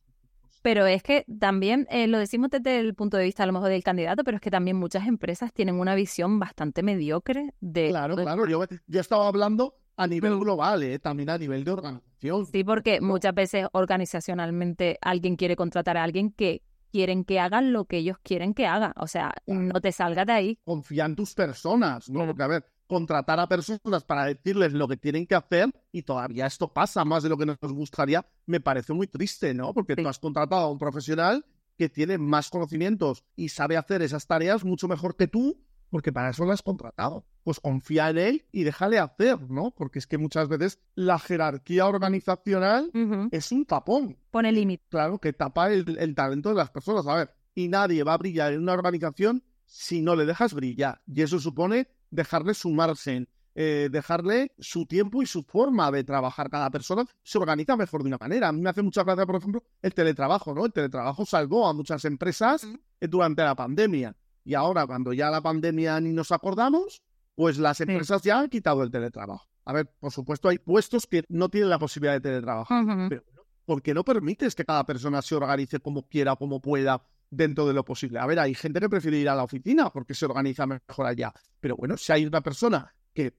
pero 0.65 0.87
es 0.87 1.03
que 1.03 1.27
también 1.39 1.87
eh, 1.91 2.07
lo 2.07 2.19
decimos 2.19 2.49
desde 2.49 2.81
el 2.81 2.95
punto 2.95 3.19
de 3.19 3.25
vista 3.25 3.43
a 3.43 3.47
lo 3.47 3.53
mejor 3.53 3.69
del 3.69 3.85
candidato, 3.85 4.25
pero 4.25 4.39
es 4.39 4.41
que 4.41 4.51
también 4.51 4.79
muchas 4.79 5.07
empresas 5.07 5.53
tienen 5.53 5.75
una 5.75 5.95
visión 5.95 6.39
bastante 6.39 6.83
mediocre 6.83 7.53
de... 7.61 7.91
Claro, 7.91 8.17
claro, 8.17 8.47
yo, 8.47 8.65
yo 8.87 9.01
estaba 9.01 9.29
hablando 9.29 9.77
a 9.99 10.07
nivel 10.07 10.39
global, 10.39 10.83
¿eh? 10.83 10.99
también 10.99 11.29
a 11.29 11.37
nivel 11.37 11.65
de 11.65 11.71
organización. 11.71 12.47
Sí, 12.47 12.65
porque 12.65 13.03
muchas 13.03 13.35
veces 13.35 13.67
organizacionalmente 13.73 14.97
alguien 15.03 15.37
quiere 15.37 15.55
contratar 15.55 15.99
a 15.99 16.03
alguien 16.03 16.31
que 16.31 16.63
quieren 16.91 17.25
que 17.25 17.41
hagan 17.41 17.75
lo 17.75 17.85
que 17.85 17.99
ellos 17.99 18.17
quieren 18.23 18.55
que 18.55 18.67
haga. 18.67 18.95
O 18.97 19.07
sea, 19.07 19.35
no 19.47 19.83
te 19.83 19.93
salgas 19.93 20.25
de 20.25 20.33
ahí. 20.33 20.59
Confía 20.65 21.05
en 21.05 21.15
tus 21.15 21.35
personas, 21.35 22.09
¿no? 22.09 22.25
Porque, 22.25 22.43
a 22.43 22.47
ver, 22.47 22.65
contratar 22.87 23.41
a 23.41 23.49
personas 23.49 24.05
para 24.05 24.27
decirles 24.27 24.73
lo 24.73 24.89
que 24.89 24.97
tienen 24.97 25.27
que 25.27 25.35
hacer 25.35 25.71
y 25.93 26.03
todavía 26.03 26.47
esto 26.47 26.73
pasa 26.73 27.05
más 27.05 27.23
de 27.23 27.29
lo 27.29 27.37
que 27.37 27.47
nos 27.47 27.59
gustaría, 27.61 28.27
me 28.47 28.61
parece 28.61 28.93
muy 28.93 29.07
triste, 29.07 29.55
¿no? 29.55 29.73
Porque 29.73 29.97
tú 29.97 30.07
has 30.09 30.19
contratado 30.19 30.63
a 30.63 30.71
un 30.71 30.79
profesional 30.79 31.45
que 31.77 31.89
tiene 31.89 32.19
más 32.19 32.51
conocimientos 32.51 33.25
y 33.37 33.49
sabe 33.49 33.77
hacer 33.77 34.03
esas 34.03 34.27
tareas 34.27 34.65
mucho 34.65 34.89
mejor 34.89 35.17
que 35.17 35.27
tú, 35.27 35.61
porque 35.91 36.13
para 36.13 36.31
eso 36.31 36.45
lo 36.45 36.53
has 36.53 36.63
contratado. 36.63 37.25
Pues 37.43 37.61
confía 37.61 38.11
en 38.11 38.19
él 38.19 38.45
y 38.53 38.65
déjale 38.65 38.99
hacer, 38.99 39.41
¿no? 39.51 39.71
Porque 39.71 39.99
es 39.99 40.07
que 40.07 40.19
muchas 40.19 40.49
veces 40.49 40.81
la 40.95 41.19
jerarquía 41.19 41.87
organizacional 41.87 42.91
es 43.31 43.53
un 43.53 43.65
tapón. 43.67 44.17
Pone 44.31 44.51
límite. 44.51 44.85
Claro, 44.89 45.19
que 45.19 45.33
tapa 45.33 45.71
el, 45.73 45.99
el 45.99 46.15
talento 46.15 46.49
de 46.49 46.55
las 46.57 46.71
personas. 46.71 47.07
A 47.07 47.17
ver, 47.17 47.35
y 47.55 47.69
nadie 47.69 48.03
va 48.03 48.15
a 48.15 48.19
brillar 48.19 48.53
en 48.53 48.63
una 48.63 48.73
organización 48.73 49.43
si 49.67 50.03
no 50.03 50.17
le 50.17 50.27
dejas 50.27 50.55
brillar. 50.55 51.01
Y 51.07 51.23
eso 51.23 51.39
supone 51.39 51.89
dejarle 52.15 52.55
sumarse, 52.55 53.27
eh, 53.55 53.89
dejarle 53.91 54.53
su 54.59 54.87
tiempo 54.87 55.23
y 55.23 55.27
su 55.27 55.43
forma 55.43 55.91
de 55.91 56.05
trabajar. 56.05 56.49
Cada 56.49 56.71
persona 56.71 57.05
se 57.23 57.39
organiza 57.39 57.77
mejor 57.77 58.03
de 58.03 58.09
una 58.09 58.19
manera. 58.19 58.49
A 58.49 58.53
mí 58.53 58.61
me 58.61 58.71
hace 58.71 58.83
mucha 58.83 59.03
gracia, 59.03 59.27
por 59.27 59.37
ejemplo, 59.37 59.63
el 59.83 59.95
teletrabajo, 59.95 60.55
¿no? 60.55 60.65
El 60.65 60.73
teletrabajo 60.73 61.27
salvó 61.27 61.69
a 61.69 61.73
muchas 61.73 62.05
empresas 62.05 62.67
durante 63.01 63.43
la 63.43 63.55
pandemia. 63.55 64.17
Y 64.45 64.55
ahora, 64.55 64.87
cuando 64.87 65.13
ya 65.13 65.31
la 65.31 65.41
pandemia 65.41 66.01
ni 66.01 66.13
nos 66.13 66.31
acordamos, 66.33 67.03
pues 67.35 67.59
las 67.59 67.81
empresas 67.81 68.23
ya 68.23 68.39
han 68.39 68.49
quitado 68.49 68.83
el 68.83 68.91
teletrabajo. 68.91 69.49
A 69.65 69.73
ver, 69.73 69.91
por 69.99 70.13
supuesto, 70.13 70.49
hay 70.49 70.59
puestos 70.59 71.07
que 71.07 71.25
no 71.29 71.49
tienen 71.49 71.71
la 71.71 71.79
posibilidad 71.79 72.15
de 72.15 72.21
teletrabajar. 72.21 73.09
Pero, 73.09 73.25
¿por 73.65 73.83
qué 73.83 73.95
no 73.95 74.05
permites 74.05 74.55
que 74.55 74.65
cada 74.65 74.85
persona 74.85 75.23
se 75.23 75.35
organice 75.35 75.81
como 75.81 76.07
quiera, 76.07 76.37
como 76.37 76.61
pueda, 76.61 77.03
dentro 77.35 77.67
de 77.67 77.75
lo 77.75 77.85
posible. 77.85 78.19
A 78.19 78.27
ver, 78.27 78.39
hay 78.39 78.55
gente 78.55 78.81
que 78.81 78.89
prefiere 78.89 79.19
ir 79.19 79.29
a 79.29 79.35
la 79.35 79.45
oficina 79.45 79.91
porque 79.91 80.15
se 80.15 80.25
organiza 80.25 80.67
mejor 80.67 81.07
allá. 81.07 81.33
Pero 81.61 81.77
bueno, 81.77 81.97
si 81.97 82.13
hay 82.13 82.27
una 82.27 82.41
persona 82.41 82.95
que 83.13 83.35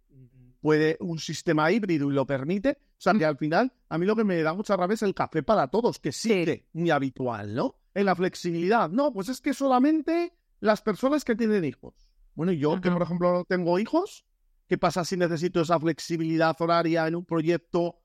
puede 0.59 0.97
un 0.99 1.19
sistema 1.19 1.71
híbrido 1.71 2.09
y 2.09 2.13
lo 2.13 2.25
permite, 2.25 2.77
o 2.79 2.95
sea, 2.97 3.13
que 3.13 3.25
al 3.25 3.37
final, 3.37 3.71
a 3.89 3.97
mí 3.97 4.05
lo 4.05 4.15
que 4.15 4.23
me 4.23 4.41
da 4.41 4.53
mucha 4.53 4.75
rabia 4.75 4.95
es 4.95 5.03
el 5.03 5.13
café 5.13 5.43
para 5.43 5.67
todos, 5.67 5.99
que 5.99 6.11
sigue 6.11 6.67
muy 6.73 6.89
habitual, 6.89 7.53
¿no? 7.53 7.75
En 7.93 8.05
la 8.05 8.15
flexibilidad. 8.15 8.89
No, 8.89 9.13
pues 9.13 9.29
es 9.29 9.41
que 9.41 9.53
solamente 9.53 10.33
las 10.59 10.81
personas 10.81 11.23
que 11.23 11.35
tienen 11.35 11.63
hijos. 11.65 11.93
Bueno, 12.33 12.51
yo 12.51 12.81
que 12.81 12.91
por 12.91 13.03
ejemplo 13.03 13.31
no 13.31 13.45
tengo 13.45 13.77
hijos, 13.79 14.25
¿qué 14.67 14.77
pasa 14.77 15.05
si 15.05 15.15
necesito 15.15 15.61
esa 15.61 15.79
flexibilidad 15.79 16.55
horaria 16.59 17.07
en 17.07 17.15
un 17.15 17.25
proyecto? 17.25 17.99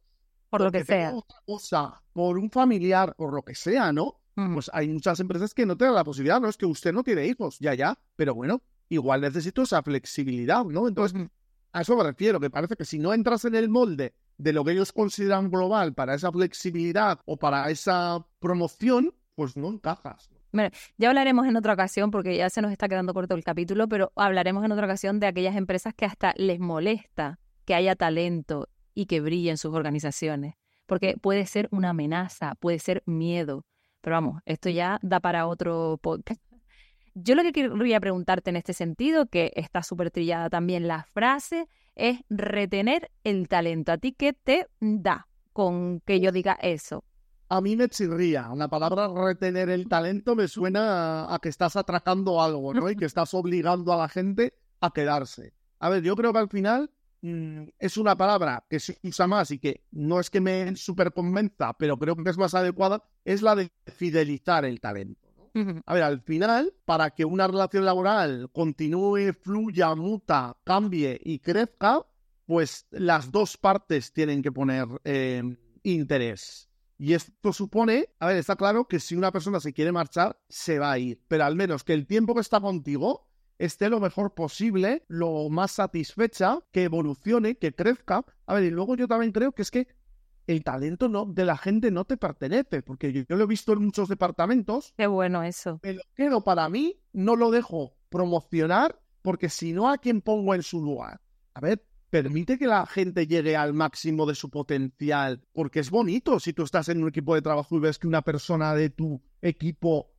Por 0.51 0.61
lo 0.61 0.71
que 0.71 0.85
sea. 0.85 1.15
Otra 1.15 1.39
cosa, 1.47 2.03
por 2.13 2.37
un 2.37 2.51
familiar, 2.51 3.15
por 3.17 3.33
lo 3.33 3.43
que 3.43 3.55
sea, 3.55 3.93
¿no? 3.93 4.20
Pues 4.35 4.71
hay 4.73 4.89
muchas 4.89 5.21
empresas 5.21 5.53
que 5.53 5.67
no 5.67 5.77
te 5.77 5.85
dan 5.85 5.95
la 5.95 6.05
posibilidad, 6.05 6.41
no 6.41 6.49
es 6.49 6.57
que 6.57 6.65
usted 6.65 6.93
no 6.93 7.03
tiene 7.03 7.27
hijos, 7.27 7.59
ya, 7.59 7.75
ya, 7.75 7.99
pero 8.17 8.35
bueno, 8.35 8.63
igual 8.89 9.21
necesito 9.21 9.63
esa 9.63 9.83
flexibilidad, 9.83 10.65
¿no? 10.65 10.89
Entonces, 10.89 11.29
a 11.73 11.83
eso 11.83 11.97
me 11.97 12.05
refiero, 12.05 12.41
que 12.41 12.49
parece 12.49 12.75
que 12.77 12.85
si 12.85 12.99
no 12.99 13.13
entras 13.13 13.45
en 13.45 13.55
el 13.55 13.69
molde 13.69 14.15
de 14.39 14.53
lo 14.53 14.65
que 14.65 14.73
ellos 14.73 14.93
consideran 14.93 15.51
global 15.51 15.93
para 15.93 16.15
esa 16.15 16.33
flexibilidad 16.33 17.21
o 17.27 17.37
para 17.37 17.71
esa 17.71 18.25
promoción, 18.39 19.15
pues 19.35 19.57
no 19.57 19.69
encajas. 19.69 20.31
Bueno, 20.53 20.71
ya 20.99 21.09
hablaremos 21.09 21.47
en 21.47 21.57
otra 21.57 21.75
ocasión, 21.75 22.11
porque 22.11 22.37
ya 22.37 22.51
se 22.51 22.61
nos 22.61 22.73
está 22.73 22.89
quedando 22.89 23.15
corto 23.15 23.35
el 23.35 23.45
capítulo, 23.45 23.89
pero 23.89 24.13
hablaremos 24.17 24.65
en 24.65 24.73
otra 24.73 24.87
ocasión 24.87 25.21
de 25.21 25.29
aquellas 25.29 25.57
empresas 25.57 25.95
que 25.95 26.07
hasta 26.07 26.35
les 26.37 26.59
molesta 26.59 27.39
que 27.65 27.75
haya 27.75 27.95
talento 27.95 28.69
y 28.95 29.07
que 29.07 29.21
brille 29.21 29.51
en 29.51 29.59
sus 29.59 29.75
organizaciones, 29.75 30.55
porque 30.87 31.17
puede 31.21 31.47
ser 31.47 31.69
una 31.71 31.91
amenaza, 31.91 32.57
puede 32.57 32.81
ser 32.81 33.03
miedo. 33.07 33.65
Pero 34.01 34.17
vamos, 34.17 34.43
esto 34.47 34.71
ya 34.71 34.99
da 35.03 35.21
para 35.21 35.47
otro 35.47 35.99
podcast. 36.03 36.43
Yo 37.15 37.35
lo 37.35 37.43
que 37.43 37.53
quería 37.53 38.01
preguntarte 38.01 38.51
en 38.51 38.57
este 38.57 38.73
sentido, 38.73 39.27
que 39.27 39.53
está 39.57 39.83
súper 39.83 40.11
trillada 40.11 40.49
también 40.49 40.87
la 40.87 41.05
frase, 41.05 41.69
es 41.97 42.21
retener 42.31 43.11
el 43.25 43.49
talento. 43.49 43.93
¿A 43.93 43.99
ti 43.99 44.13
qué 44.13 44.33
te 44.33 44.69
da 44.81 45.27
con 45.53 46.01
que 46.01 46.21
yo 46.21 46.33
diga 46.33 46.57
eso? 46.63 47.05
A 47.49 47.61
mí 47.61 47.77
me 47.77 47.89
chirría. 47.89 48.49
La 48.55 48.69
palabra 48.69 49.09
retener 49.09 49.71
el 49.71 49.89
talento 49.89 50.37
me 50.37 50.47
suena 50.47 51.35
a, 51.35 51.39
que 51.41 51.49
estás 51.49 51.75
atracando 51.75 52.41
algo, 52.41 52.73
¿no? 52.73 52.89
Y 52.89 52.97
que 52.97 53.05
estás 53.07 53.35
obligando 53.35 53.93
a 53.93 53.97
la 53.97 54.09
gente 54.09 54.55
a 54.81 54.93
quedarse. 54.93 55.53
A 55.81 55.89
ver, 55.89 56.03
yo 56.03 56.15
creo 56.15 56.33
que 56.33 56.39
al 56.39 56.49
final 56.49 56.91
Mm, 57.23 57.65
es 57.79 57.97
una 57.99 58.17
palabra 58.17 58.65
que 58.69 58.81
se 58.81 58.99
usa 59.03 59.27
más 59.27 59.51
y 59.51 59.59
que 59.59 59.85
no 59.91 60.21
es 60.21 60.31
que 60.31 60.41
me 60.41 60.75
super 60.77 61.13
convenza, 61.13 61.75
pero 61.75 61.99
creo 61.99 62.17
que 62.17 62.31
es 62.31 62.39
más 62.39 62.55
adecuada, 62.55 63.05
es 63.25 63.43
la 63.43 63.55
de 63.55 63.71
fidelizar 63.87 64.65
el 64.65 64.81
talento. 64.81 65.29
A 65.85 65.95
ver, 65.95 66.05
al 66.05 66.21
final, 66.21 66.73
para 66.85 67.11
que 67.11 67.25
una 67.25 67.49
relación 67.49 67.85
laboral 67.85 68.51
continúe, 68.53 69.33
fluya, 69.33 69.97
muta, 69.97 70.57
cambie 70.63 71.21
y 71.25 71.41
crezca, 71.41 72.07
pues 72.47 72.87
las 72.91 73.33
dos 73.33 73.57
partes 73.57 74.13
tienen 74.13 74.43
que 74.43 74.53
poner 74.53 74.87
em, 75.03 75.57
interés. 75.83 76.69
Y 76.99 77.15
esto 77.15 77.53
supone, 77.53 78.11
a 78.21 78.29
ver, 78.29 78.37
está 78.37 78.55
claro 78.55 78.87
que 78.87 79.01
si 79.01 79.17
una 79.17 79.33
persona 79.33 79.59
se 79.59 79.73
quiere 79.73 79.91
marchar, 79.91 80.39
se 80.49 80.79
va 80.79 80.93
a 80.93 80.99
ir, 80.99 81.21
pero 81.27 81.45
al 81.45 81.57
menos 81.57 81.83
que 81.83 81.95
el 81.95 82.07
tiempo 82.07 82.35
que 82.35 82.43
está 82.43 82.61
contigo 82.61 83.30
esté 83.61 83.91
lo 83.91 84.01
mejor 84.01 84.33
posible, 84.33 85.05
lo 85.09 85.51
más 85.51 85.73
satisfecha, 85.73 86.61
que 86.73 86.85
evolucione, 86.85 87.57
que 87.57 87.75
crezca. 87.75 88.25
A 88.47 88.55
ver, 88.55 88.65
y 88.65 88.71
luego 88.71 88.97
yo 88.97 89.07
también 89.07 89.33
creo 89.33 89.53
que 89.53 89.63
es 89.63 89.71
que 89.71 89.87
el 90.47 90.65
talento 90.65 91.11
no, 91.11 91.27
de 91.27 91.45
la 91.45 91.59
gente 91.59 91.91
no 91.91 92.07
te 92.07 92.17
pertenece, 92.17 92.83
porque 92.83 93.13
yo, 93.13 93.23
lo 93.29 93.45
he 93.45 93.47
visto 93.47 93.75
en 93.75 93.85
muchos 93.85 94.09
departamentos. 94.09 94.95
Qué 94.97 95.07
bueno 95.07 95.43
eso. 95.43 95.79
Me 95.83 95.93
lo 95.93 96.03
quedo 96.17 96.43
para 96.43 96.71
mí, 96.71 97.01
no 97.13 97.37
lo 97.37 97.51
dejo 97.51 97.95
promocionar, 98.09 98.99
porque 99.21 99.51
si 99.51 99.75
no, 99.75 99.91
¿a 99.91 99.99
quién 99.99 100.23
pongo 100.23 100.55
en 100.55 100.63
su 100.63 100.83
lugar? 100.83 101.21
A 101.53 101.61
ver, 101.61 101.85
permite 102.09 102.59
que 102.59 102.67
la 102.67 102.87
gente 102.87 103.27
llegue 103.27 103.57
al 103.57 103.75
máximo 103.75 104.25
de 104.25 104.35
su 104.35 104.49
potencial, 104.49 105.45
porque 105.53 105.81
es 105.81 105.91
bonito 105.91 106.41
si 106.41 106.55
tú 106.55 106.63
estás 106.63 106.89
en 106.89 107.03
un 107.03 107.11
equipo 107.11 107.35
de 107.35 107.43
trabajo 107.43 107.77
y 107.77 107.81
ves 107.81 107.99
que 107.99 108.07
una 108.07 108.23
persona 108.23 108.75
de 108.75 108.89
tu 108.89 109.21
equipo, 109.43 110.15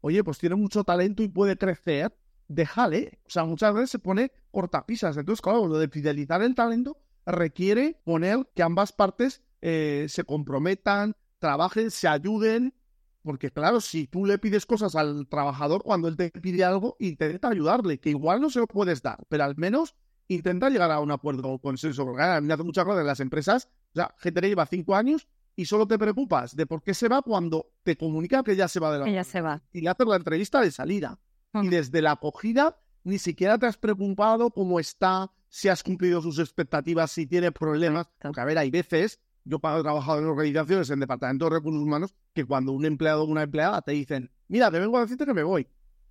oye, 0.00 0.24
pues 0.24 0.38
tiene 0.38 0.56
mucho 0.56 0.82
talento 0.82 1.22
y 1.22 1.28
puede 1.28 1.58
crecer, 1.58 2.16
déjale. 2.48 3.18
O 3.26 3.30
sea, 3.30 3.44
muchas 3.44 3.74
veces 3.74 3.90
se 3.90 3.98
pone 3.98 4.32
cortapisas. 4.50 5.16
Entonces, 5.16 5.42
claro, 5.42 5.66
lo 5.66 5.78
de 5.78 5.88
fidelizar 5.88 6.42
el 6.42 6.54
talento 6.54 6.98
requiere 7.24 8.00
poner 8.04 8.48
que 8.54 8.62
ambas 8.62 8.92
partes 8.92 9.42
eh, 9.60 10.06
se 10.08 10.24
comprometan, 10.24 11.16
trabajen, 11.38 11.90
se 11.90 12.08
ayuden. 12.08 12.74
Porque 13.22 13.50
claro, 13.50 13.80
si 13.80 14.06
tú 14.06 14.24
le 14.24 14.38
pides 14.38 14.66
cosas 14.66 14.94
al 14.94 15.26
trabajador 15.26 15.82
cuando 15.82 16.06
él 16.06 16.16
te 16.16 16.30
pide 16.30 16.64
algo, 16.64 16.96
intenta 17.00 17.48
ayudarle, 17.48 17.98
que 17.98 18.10
igual 18.10 18.40
no 18.40 18.50
se 18.50 18.60
lo 18.60 18.68
puedes 18.68 19.02
dar, 19.02 19.18
pero 19.28 19.42
al 19.42 19.56
menos 19.56 19.96
intenta 20.28 20.70
llegar 20.70 20.92
a 20.92 21.00
un 21.00 21.10
acuerdo 21.10 21.48
o 21.48 21.58
consenso. 21.58 22.04
Porque 22.04 22.22
a 22.22 22.40
mí 22.40 22.46
me 22.46 22.54
hace 22.54 22.62
mucha 22.62 22.84
gracia 22.84 23.00
en 23.00 23.06
las 23.06 23.18
empresas, 23.18 23.68
o 23.92 23.96
sea, 23.96 24.14
gente 24.18 24.40
que 24.40 24.48
lleva 24.48 24.66
cinco 24.66 24.94
años 24.94 25.26
y 25.56 25.64
solo 25.64 25.88
te 25.88 25.98
preocupas 25.98 26.54
de 26.54 26.66
por 26.66 26.82
qué 26.84 26.94
se 26.94 27.08
va 27.08 27.22
cuando 27.22 27.72
te 27.82 27.96
comunica 27.96 28.44
que 28.44 28.54
ya 28.54 28.68
se 28.68 28.78
va 28.78 28.92
de 28.92 28.98
la... 29.00 29.10
ya 29.10 29.24
se 29.24 29.40
va. 29.40 29.62
Y 29.72 29.80
le 29.80 29.88
haces 29.88 30.06
la 30.06 30.16
entrevista 30.16 30.60
de 30.60 30.70
salida 30.70 31.18
y 31.62 31.68
desde 31.68 32.02
la 32.02 32.12
acogida 32.12 32.78
ni 33.06 33.18
siquiera 33.18 33.56
te 33.56 33.66
has 33.66 33.76
preocupado 33.76 34.50
cómo 34.50 34.80
está, 34.80 35.30
si 35.48 35.68
has 35.68 35.84
cumplido 35.84 36.20
sus 36.20 36.40
expectativas, 36.40 37.12
si 37.12 37.24
tiene 37.26 37.52
problemas. 37.52 38.08
Porque, 38.20 38.40
a 38.40 38.44
ver, 38.44 38.58
hay 38.58 38.70
veces, 38.70 39.20
yo 39.44 39.58
he 39.58 39.82
trabajado 39.82 40.18
en 40.18 40.26
organizaciones, 40.26 40.90
en 40.90 40.98
departamentos 40.98 41.48
de 41.48 41.56
recursos 41.56 41.82
humanos, 41.82 42.14
que 42.34 42.44
cuando 42.44 42.72
un 42.72 42.84
empleado 42.84 43.22
o 43.22 43.26
una 43.26 43.44
empleada 43.44 43.80
te 43.82 43.92
dicen, 43.92 44.32
mira, 44.48 44.72
te 44.72 44.80
vengo 44.80 44.98
a 44.98 45.02
decirte 45.02 45.24
que 45.24 45.34
me 45.34 45.44
voy, 45.44 45.68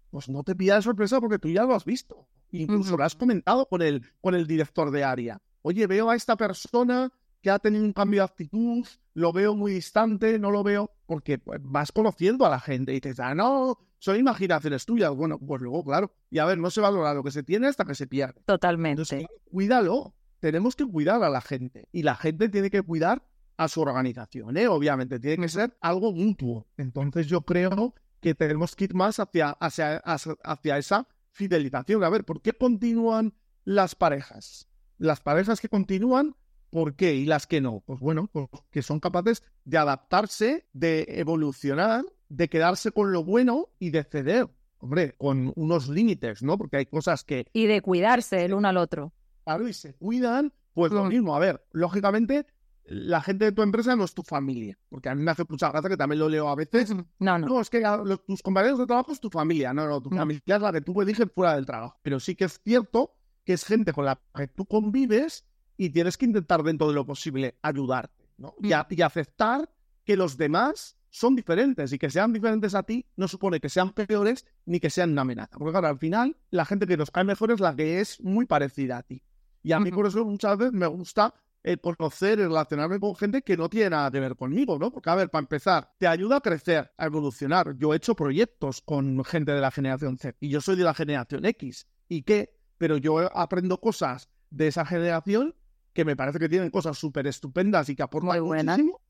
pues 0.10 0.29
no 0.29 0.43
te 0.43 0.55
pidas 0.55 0.86
sorpresa 0.86 1.19
porque 1.19 1.38
tú 1.38 1.49
ya 1.49 1.63
lo 1.63 1.75
has 1.75 1.84
visto. 1.84 2.29
Incluso 2.51 2.95
lo 2.95 3.03
has 3.03 3.15
comentado 3.15 3.65
con 3.65 3.81
el, 3.81 4.01
con 4.21 4.34
el 4.34 4.47
director 4.47 4.89
de 4.89 5.03
área. 5.03 5.41
Oye, 5.63 5.88
veo 5.88 6.10
a 6.10 6.15
esta 6.15 6.38
persona 6.38 7.12
que 7.45 7.51
ha 7.51 7.60
tenido 7.60 7.84
un 7.86 7.93
cambio 7.93 8.21
de 8.21 8.25
actitud, 8.25 8.88
lo 9.13 9.31
veo 9.31 9.53
muy 9.53 9.71
distante, 9.71 10.39
no 10.39 10.49
lo 10.49 10.63
veo, 10.63 10.89
porque 11.05 11.38
pues, 11.38 11.60
vas 11.62 11.91
conociendo 11.91 12.43
a 12.43 12.49
la 12.49 12.60
gente 12.60 12.91
y 12.91 12.95
dices, 12.95 13.19
ah, 13.19 13.36
no, 13.36 13.77
son 13.99 14.17
imaginaciones 14.17 14.84
tuyas. 14.84 15.12
Bueno, 15.12 15.38
pues 15.38 15.62
luego, 15.62 15.84
claro. 15.84 16.12
Y 16.31 16.39
a 16.39 16.45
ver, 16.45 16.58
no 16.58 16.71
se 16.71 16.81
valora 16.81 17.13
lo 17.13 17.21
que 17.21 17.29
se 17.29 17.43
tiene 17.43 17.67
hasta 17.67 17.86
que 17.86 17.93
se 17.93 18.08
pierde. 18.08 18.41
Totalmente. 18.47 19.27
cuídalo. 19.51 20.15
Tenemos 20.39 20.75
que 20.75 20.88
cuidar 20.88 21.23
a 21.23 21.29
la 21.29 21.39
gente. 21.39 21.88
Y 21.91 22.01
la 22.01 22.15
gente 22.15 22.49
tiene 22.49 22.71
que 22.71 22.81
cuidar 22.81 23.21
a 23.58 23.67
su 23.67 23.79
organización, 23.81 24.58
¿eh? 24.58 24.67
Obviamente, 24.67 25.19
tiene 25.19 25.43
que 25.43 25.49
ser 25.49 25.77
algo 25.81 26.13
mutuo. 26.13 26.65
Entonces 26.77 27.27
yo 27.27 27.41
creo 27.41 27.93
que 28.21 28.34
tenemos 28.34 28.75
que 28.75 28.86
ir 28.86 28.95
más 28.95 29.19
hacia, 29.19 29.51
hacia, 29.51 29.97
hacia 29.97 30.77
esa 30.79 31.08
fidelización. 31.29 32.03
A 32.03 32.10
ver, 32.10 32.25
¿por 32.25 32.41
qué 32.41 32.53
continúan 32.53 33.36
las 33.65 33.93
parejas? 33.93 34.67
Las 34.97 35.19
parejas 35.21 35.62
que 35.62 35.69
continúan 35.69 36.36
¿Por 36.75 36.97
qué? 36.97 37.15
Y 37.15 37.25
las 37.25 37.47
que 37.47 37.61
no. 37.61 37.83
Pues 37.85 38.01
bueno, 38.01 38.27
pues 38.33 38.49
que 38.69 38.81
son 38.81 38.99
capaces 38.99 39.43
de 39.63 39.77
adaptarse, 39.77 40.67
de 40.73 41.05
evolucionar 41.07 42.03
de 42.27 42.49
quedarse 42.49 42.91
con 42.91 43.13
lo 43.13 43.23
bueno 43.23 43.69
y 43.79 43.91
de 43.91 44.03
ceder, 44.03 44.49
hombre, 44.79 45.15
con 45.17 45.53
unos 45.55 45.88
límites, 45.88 46.43
¿no? 46.43 46.57
Porque 46.57 46.75
hay 46.75 46.85
cosas 46.85 47.23
que... 47.23 47.47
Y 47.53 47.67
de 47.67 47.81
cuidarse 47.81 48.43
el 48.43 48.53
uno 48.53 48.67
al 48.67 48.75
otro. 48.75 49.13
Claro, 49.45 49.69
y 49.69 49.73
se 49.73 49.93
cuidan, 49.93 50.51
pues 50.73 50.91
lo 50.91 51.05
mismo. 51.05 51.33
A 51.33 51.39
ver, 51.39 51.65
lógicamente, 51.71 52.45
la 52.83 53.21
gente 53.21 53.45
de 53.45 53.51
tu 53.53 53.61
empresa 53.61 53.95
no 53.95 54.03
es 54.03 54.13
tu 54.13 54.23
familia, 54.23 54.77
porque 54.89 55.07
a 55.07 55.15
mí 55.15 55.23
me 55.23 55.31
hace 55.31 55.45
mucha 55.47 55.69
gracia 55.69 55.89
que 55.89 55.95
también 55.95 56.19
lo 56.19 56.27
leo 56.27 56.49
a 56.49 56.55
veces. 56.55 56.93
No, 57.19 57.38
no. 57.38 57.47
No, 57.47 57.61
es 57.61 57.69
que 57.69 57.83
tus 58.27 58.41
compañeros 58.41 58.79
de 58.79 58.85
trabajo 58.85 59.13
es 59.13 59.21
tu 59.21 59.29
familia, 59.29 59.73
no, 59.73 59.88
no, 59.88 60.01
tu 60.01 60.09
familia 60.09 60.41
es 60.45 60.61
la 60.61 60.73
que 60.73 60.81
tú 60.81 61.01
eliges 61.01 61.27
fuera 61.33 61.55
del 61.55 61.65
trabajo. 61.65 61.97
Pero 62.01 62.19
sí 62.19 62.35
que 62.35 62.43
es 62.43 62.59
cierto 62.61 63.15
que 63.45 63.53
es 63.53 63.63
gente 63.63 63.93
con 63.93 64.05
la 64.05 64.19
que 64.35 64.47
tú 64.47 64.65
convives 64.65 65.45
y 65.77 65.89
tienes 65.89 66.17
que 66.17 66.25
intentar 66.25 66.63
dentro 66.63 66.88
de 66.88 66.93
lo 66.93 67.05
posible 67.05 67.55
ayudarte, 67.61 68.29
¿no? 68.38 68.55
Y, 68.61 68.69
y 68.69 69.01
aceptar 69.01 69.69
que 70.03 70.15
los 70.15 70.38
demás 70.38 70.97
son 71.09 71.35
diferentes 71.35 71.93
y 71.93 71.97
que 71.97 72.09
sean 72.09 72.33
diferentes 72.33 72.75
a 72.75 72.83
ti 72.83 73.05
no 73.15 73.27
supone 73.27 73.61
que 73.61 73.69
sean 73.69 73.93
peores 73.93 74.45
ni 74.65 74.79
que 74.79 74.89
sean 74.89 75.11
una 75.11 75.21
amenaza. 75.21 75.57
Porque 75.57 75.71
claro, 75.71 75.88
al 75.88 75.97
final 75.97 76.35
la 76.51 76.65
gente 76.65 76.85
que 76.85 76.97
nos 76.97 77.09
cae 77.09 77.23
mejor 77.23 77.51
es 77.51 77.59
la 77.59 77.75
que 77.75 78.01
es 78.01 78.21
muy 78.21 78.45
parecida 78.45 78.97
a 78.97 79.03
ti. 79.03 79.23
Y 79.63 79.71
a 79.71 79.79
mí 79.79 79.91
por 79.91 80.05
eso 80.05 80.23
muchas 80.25 80.57
veces 80.57 80.73
me 80.73 80.88
gusta 80.88 81.33
eh, 81.63 81.77
conocer 81.77 82.38
y 82.38 82.43
relacionarme 82.43 82.99
con 82.99 83.15
gente 83.15 83.41
que 83.41 83.57
no 83.57 83.69
tiene 83.69 83.89
nada 83.89 84.11
que 84.11 84.19
ver 84.19 84.35
conmigo, 84.35 84.77
¿no? 84.77 84.91
Porque, 84.91 85.09
a 85.09 85.15
ver, 85.15 85.31
para 85.31 85.41
empezar, 85.41 85.89
te 85.97 86.05
ayuda 86.05 86.35
a 86.35 86.41
crecer, 86.41 86.91
a 86.95 87.07
evolucionar. 87.07 87.75
Yo 87.77 87.91
he 87.91 87.97
hecho 87.97 88.15
proyectos 88.15 88.81
con 88.81 89.23
gente 89.23 89.53
de 89.53 89.61
la 89.61 89.71
generación 89.71 90.19
Z 90.19 90.38
y 90.39 90.49
yo 90.49 90.61
soy 90.61 90.75
de 90.75 90.83
la 90.83 90.93
generación 90.93 91.43
X. 91.45 91.88
¿Y 92.07 92.21
qué? 92.21 92.55
Pero 92.77 92.97
yo 92.97 93.35
aprendo 93.35 93.79
cosas 93.79 94.29
de 94.51 94.67
esa 94.67 94.85
generación 94.85 95.55
que 95.95 96.05
me 96.05 96.15
parece 96.15 96.38
que 96.38 96.49
tienen 96.49 96.69
cosas 96.69 96.97
súper 96.97 97.25
estupendas 97.25 97.89
y 97.89 97.95
que 97.95 98.03
aportan 98.03 98.43
muchísimo. 98.43 99.01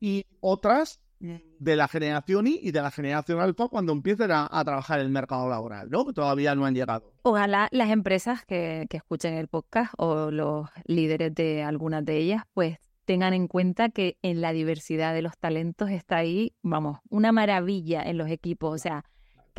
Y 0.00 0.24
otras 0.40 1.00
de 1.18 1.76
la 1.76 1.86
generación 1.86 2.46
Y 2.46 2.60
y 2.62 2.70
de 2.70 2.80
la 2.80 2.90
generación 2.90 3.40
Alfa 3.40 3.68
cuando 3.68 3.92
empiecen 3.92 4.30
a, 4.32 4.48
trabajar 4.64 5.00
en 5.00 5.06
el 5.06 5.12
mercado 5.12 5.48
laboral, 5.48 5.90
¿no? 5.90 6.06
Que 6.06 6.12
todavía 6.12 6.54
no 6.54 6.64
han 6.64 6.74
llegado. 6.74 7.12
Ojalá 7.22 7.68
las 7.72 7.90
empresas 7.90 8.44
que, 8.46 8.86
que 8.88 8.96
escuchen 8.96 9.34
el 9.34 9.48
podcast 9.48 9.92
o 9.98 10.30
los 10.30 10.68
líderes 10.86 11.34
de 11.34 11.62
algunas 11.62 12.04
de 12.04 12.16
ellas, 12.16 12.44
pues 12.54 12.78
tengan 13.04 13.34
en 13.34 13.48
cuenta 13.48 13.88
que 13.90 14.16
en 14.22 14.40
la 14.40 14.52
diversidad 14.52 15.12
de 15.12 15.22
los 15.22 15.36
talentos 15.36 15.90
está 15.90 16.18
ahí, 16.18 16.54
vamos, 16.62 16.98
una 17.08 17.32
maravilla 17.32 18.02
en 18.02 18.16
los 18.18 18.30
equipos. 18.30 18.72
O 18.74 18.78
sea, 18.78 19.04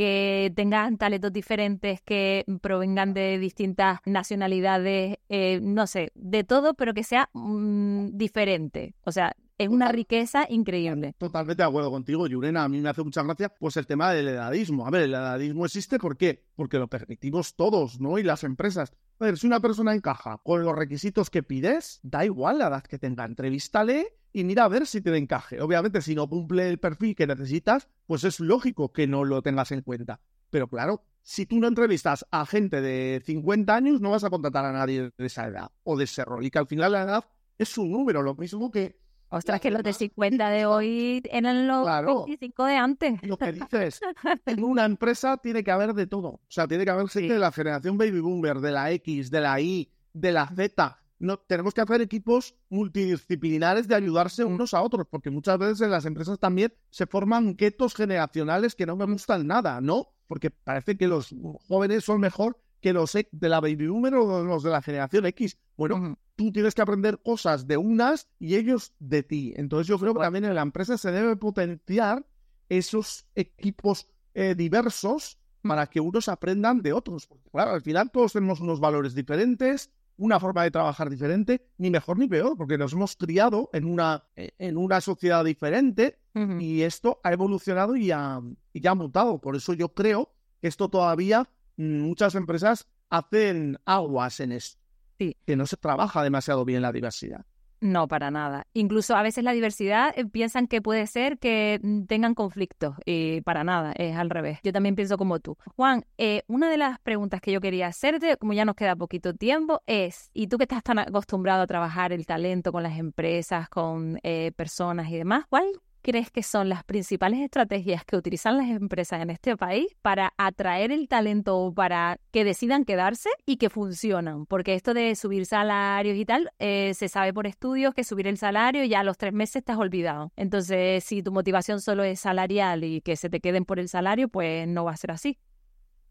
que 0.02 0.52
tengan 0.56 0.98
talentos 0.98 1.32
diferentes, 1.32 2.02
que 2.02 2.44
provengan 2.60 3.14
de 3.14 3.38
distintas 3.38 4.00
nacionalidades, 4.04 5.20
eh, 5.30 5.60
no 5.62 5.86
sé, 5.86 6.12
de 6.16 6.44
todo, 6.44 6.74
pero 6.74 6.96
que 6.96 7.04
sea 7.04 7.30
mm, 7.34 8.18
diferente. 8.18 8.96
O 9.06 9.12
sea, 9.12 9.36
es 9.60 9.70
una 9.70 9.92
riqueza 9.92 10.48
increíble. 10.50 11.14
Totalmente 11.20 11.62
de 11.62 11.70
acuerdo 11.70 11.92
contigo, 11.92 12.26
Yurena. 12.26 12.64
A 12.64 12.68
mí 12.68 12.82
me 12.82 12.90
hace 12.90 13.04
mucha 13.04 13.22
gracia 13.22 13.50
pues 13.50 13.78
el 13.78 13.86
tema 13.86 14.12
del 14.12 14.30
edadismo. 14.30 14.88
A 14.88 14.90
ver, 14.90 15.04
el 15.04 15.14
edadismo 15.14 15.68
existe 15.68 16.00
¿por 16.00 16.18
qué? 16.18 16.48
Porque 16.56 16.80
lo 16.80 16.88
permitimos 16.88 17.56
todos, 17.56 18.02
¿no? 18.02 18.18
Y 18.18 18.24
las 18.24 18.44
empresas. 18.44 18.92
A 19.20 19.26
ver, 19.26 19.38
si 19.38 19.46
una 19.46 19.60
persona 19.60 19.94
encaja 19.94 20.40
con 20.44 20.64
los 20.64 20.76
requisitos 20.76 21.30
que 21.30 21.44
pides, 21.44 22.00
da 22.02 22.26
igual 22.26 22.58
la 22.58 22.70
edad 22.70 22.82
que 22.82 22.98
tenga, 22.98 23.24
entrevístale 23.24 24.18
y 24.34 24.44
mira 24.44 24.66
a 24.66 24.68
ver 24.68 24.88
si 24.88 25.02
te 25.02 25.16
encaje. 25.16 25.62
Obviamente, 25.62 26.02
si 26.02 26.16
no 26.16 26.28
cumple 26.28 26.70
el 26.70 26.80
perfil 26.80 27.16
que 27.16 27.28
necesitas, 27.28 27.88
pues 28.06 28.24
es 28.24 28.40
lógico 28.40 28.92
que 28.92 29.08
no 29.08 29.24
lo 29.24 29.42
tengas 29.42 29.72
en 29.72 29.82
cuenta. 29.82 30.20
Pero 30.50 30.68
claro, 30.68 31.04
si 31.22 31.46
tú 31.46 31.60
no 31.60 31.68
entrevistas 31.68 32.26
a 32.32 32.46
gente 32.46 32.82
de 32.82 33.22
50 33.26 33.74
años, 33.74 34.02
no 34.02 34.12
vas 34.12 34.24
a 34.24 34.30
contratar 34.30 34.66
a 34.66 34.72
nadie 34.72 35.12
de 35.18 35.26
esa 35.26 35.48
edad 35.48 35.72
o 35.84 35.98
de 35.98 36.06
ese 36.06 36.26
rol. 36.26 36.46
Y 36.46 36.52
que 36.52 36.60
al 36.60 36.68
final 36.68 36.92
la 36.92 37.04
edad 37.04 37.26
es 37.58 37.78
un 37.78 37.92
número, 37.92 38.22
lo 38.22 38.36
mismo 38.36 38.72
que 38.72 39.02
Ostras, 39.34 39.62
que 39.62 39.72
los 39.72 39.82
de 39.82 39.94
50 39.94 40.50
de 40.50 40.66
hoy 40.66 41.24
eran 41.32 41.66
los 41.66 41.86
25 42.26 42.66
de 42.66 42.76
antes. 42.76 43.24
Lo 43.24 43.38
que 43.38 43.54
dices, 43.54 44.02
en 44.46 44.62
una 44.62 44.84
empresa 44.84 45.38
tiene 45.38 45.64
que 45.64 45.72
haber 45.72 45.94
de 45.94 46.06
todo. 46.06 46.28
O 46.28 46.42
sea, 46.50 46.68
tiene 46.68 46.84
que 46.84 46.92
haber 46.92 47.08
gente 47.08 47.36
de 47.36 47.40
la 47.40 47.54
generación 47.54 47.98
Baby 47.98 48.20
Boomer, 48.20 48.60
de 48.60 48.72
la 48.72 48.92
X, 48.92 49.32
de 49.32 49.40
la 49.40 49.62
Y, 49.62 49.90
de 50.12 50.34
la 50.34 50.48
Z. 50.48 51.01
No, 51.22 51.38
tenemos 51.38 51.76
que 51.76 51.82
hacer 51.82 52.02
equipos 52.02 52.56
multidisciplinares 52.70 53.88
de 53.88 53.94
ayudarse 53.94 54.44
unos 54.44 54.74
a 54.74 54.82
otros, 54.82 55.06
porque 55.08 55.30
muchas 55.30 55.60
veces 55.60 55.82
en 55.82 55.92
las 55.92 56.06
empresas 56.06 56.40
también 56.40 56.74
se 56.90 57.06
forman 57.06 57.56
guetos 57.56 57.94
generacionales 57.94 58.74
que 58.74 58.88
no 58.88 58.96
me 58.96 59.06
gustan 59.06 59.46
nada, 59.46 59.80
¿no? 59.82 60.08
Porque 60.26 60.50
parece 60.50 60.98
que 60.98 61.08
los 61.08 61.36
jóvenes 61.68 62.06
son 62.06 62.22
mejor 62.22 62.58
que 62.82 62.92
los 62.92 63.14
de 63.14 63.50
la 63.50 63.60
baby 63.60 63.88
boomer 63.88 64.16
o 64.16 64.44
los 64.44 64.64
de 64.64 64.72
la 64.72 64.82
generación 64.82 65.28
X. 65.28 65.58
Bueno, 65.78 66.18
tú 66.36 66.52
tienes 66.52 66.74
que 66.74 66.82
aprender 66.82 67.22
cosas 67.22 67.68
de 67.68 67.78
unas 67.78 68.28
y 68.40 68.56
ellos 68.56 68.94
de 68.98 69.22
ti. 69.22 69.54
Entonces 69.56 69.88
yo 69.88 70.00
creo 70.00 70.16
que 70.16 70.22
también 70.22 70.46
en 70.46 70.56
la 70.56 70.64
empresa 70.64 70.98
se 70.98 71.12
debe 71.12 71.36
potenciar 71.36 72.26
esos 72.68 73.28
equipos 73.36 74.08
eh, 74.34 74.56
diversos 74.56 75.38
para 75.62 75.86
que 75.86 76.00
unos 76.00 76.28
aprendan 76.28 76.82
de 76.82 76.94
otros. 76.94 77.28
Porque 77.28 77.50
claro, 77.52 77.72
al 77.72 77.82
final 77.82 78.10
todos 78.10 78.34
tenemos 78.34 78.60
unos 78.60 78.80
valores 78.80 79.14
diferentes, 79.14 79.92
una 80.22 80.40
forma 80.40 80.62
de 80.64 80.70
trabajar 80.70 81.10
diferente, 81.10 81.66
ni 81.80 81.90
mejor 81.90 82.20
ni 82.20 82.28
peor, 82.28 82.56
porque 82.56 82.78
nos 82.78 82.94
hemos 82.94 83.16
criado 83.16 83.72
en 83.74 83.86
una, 83.86 84.24
eh, 84.36 84.52
en 84.60 84.78
una 84.78 85.02
sociedad 85.02 85.44
diferente 85.44 86.20
y 86.60 86.84
esto 86.84 87.20
ha 87.24 87.34
evolucionado 87.34 87.98
y 87.98 88.12
ha, 88.12 88.40
y 88.72 88.88
ha 88.88 88.96
mutado. 88.96 89.42
Por 89.42 89.56
eso 89.56 89.74
yo 89.74 89.90
creo 89.90 90.32
que 90.62 90.68
esto 90.68 90.90
todavía 90.90 91.50
muchas 91.76 92.36
empresas 92.36 92.88
hacen 93.10 93.80
aguas 93.84 94.40
en 94.40 94.54
esto. 94.54 94.80
Sí. 95.20 95.36
Que 95.46 95.56
no 95.56 95.66
se 95.66 95.76
trabaja 95.76 96.24
demasiado 96.24 96.64
bien 96.66 96.84
la 96.84 96.92
diversidad. 96.92 97.46
No, 97.82 98.08
para 98.08 98.30
nada. 98.30 98.68
Incluso 98.74 99.16
a 99.16 99.24
veces 99.24 99.44
la 99.44 99.54
diversidad 99.54 100.14
eh, 100.16 100.26
piensan 100.26 100.68
que 100.68 100.84
puede 100.84 101.08
ser 101.08 101.40
que 101.40 101.80
mm, 101.82 102.04
tengan 102.04 102.36
conflictos 102.36 102.96
y 103.06 103.42
para 103.42 103.64
nada, 103.64 103.92
es 103.94 104.16
al 104.16 104.30
revés. 104.30 104.60
Yo 104.64 104.72
también 104.72 104.96
pienso 104.96 105.18
como 105.18 105.40
tú. 105.40 105.58
Juan, 105.76 106.06
eh, 106.20 106.44
una 106.46 106.70
de 106.70 106.78
las 106.78 107.00
preguntas 107.00 107.42
que 107.42 107.52
yo 107.52 107.60
quería 107.60 107.88
hacerte, 107.88 108.38
como 108.38 108.54
ya 108.54 108.66
nos 108.66 108.76
queda 108.76 108.96
poquito 108.96 109.34
tiempo, 109.34 109.82
es, 109.88 110.30
y 110.32 110.46
tú 110.46 110.60
que 110.60 110.66
estás 110.66 110.84
tan 110.84 111.00
acostumbrado 111.00 111.64
a 111.64 111.68
trabajar 111.68 112.14
el 112.14 112.28
talento 112.28 112.72
con 112.72 112.84
las 112.84 113.00
empresas, 113.00 113.68
con 113.68 114.20
eh, 114.22 114.52
personas 114.56 115.10
y 115.10 115.18
demás, 115.18 115.46
¿cuál 115.50 115.66
crees 116.02 116.32
que 116.32 116.44
son 116.44 116.70
las 116.70 116.84
principales 116.84 117.40
estrategias 117.40 118.04
que 118.06 118.16
utilizan 118.16 118.58
las 118.58 118.70
empresas 118.70 119.22
en 119.22 119.30
este 119.30 119.56
país 119.58 119.88
para 120.02 120.34
atraer 120.38 120.92
el 120.92 121.08
talento 121.08 121.58
o 121.58 121.74
para 121.74 122.20
que 122.32 122.44
decidan 122.44 122.86
quedarse 122.86 123.30
y 123.46 123.58
que 123.58 123.70
funcionan? 123.70 124.46
Porque 124.46 124.74
esto 124.76 124.94
de 124.94 125.16
subir 125.16 125.46
salarios 125.46 126.18
y 126.18 126.26
tal, 126.26 126.52
eh, 126.60 126.94
se 126.94 127.08
sabe 127.08 127.34
por 127.34 127.48
estudios 127.48 127.94
que 127.94 128.04
subir 128.04 128.28
el 128.28 128.38
salario 128.38 128.84
ya 128.86 129.02
a 129.02 129.04
los 129.04 129.18
tres 129.18 129.34
meses 129.34 129.58
estás 129.58 129.78
olvidado. 129.78 130.32
Entonces, 130.36 131.04
si 131.04 131.24
tu 131.24 131.32
motivación 131.32 131.82
solo 131.82 132.04
es 132.04 132.20
salarial 132.20 132.84
y 132.84 133.02
que 133.02 133.16
se 133.16 133.30
te 133.30 133.40
queden 133.40 133.66
por 133.66 133.80
el 133.80 133.90
salario, 133.90 134.28
pues 134.28 134.68
no 134.68 134.84
va 134.86 134.92
a 134.92 134.98
ser 134.98 135.12
así. 135.12 135.40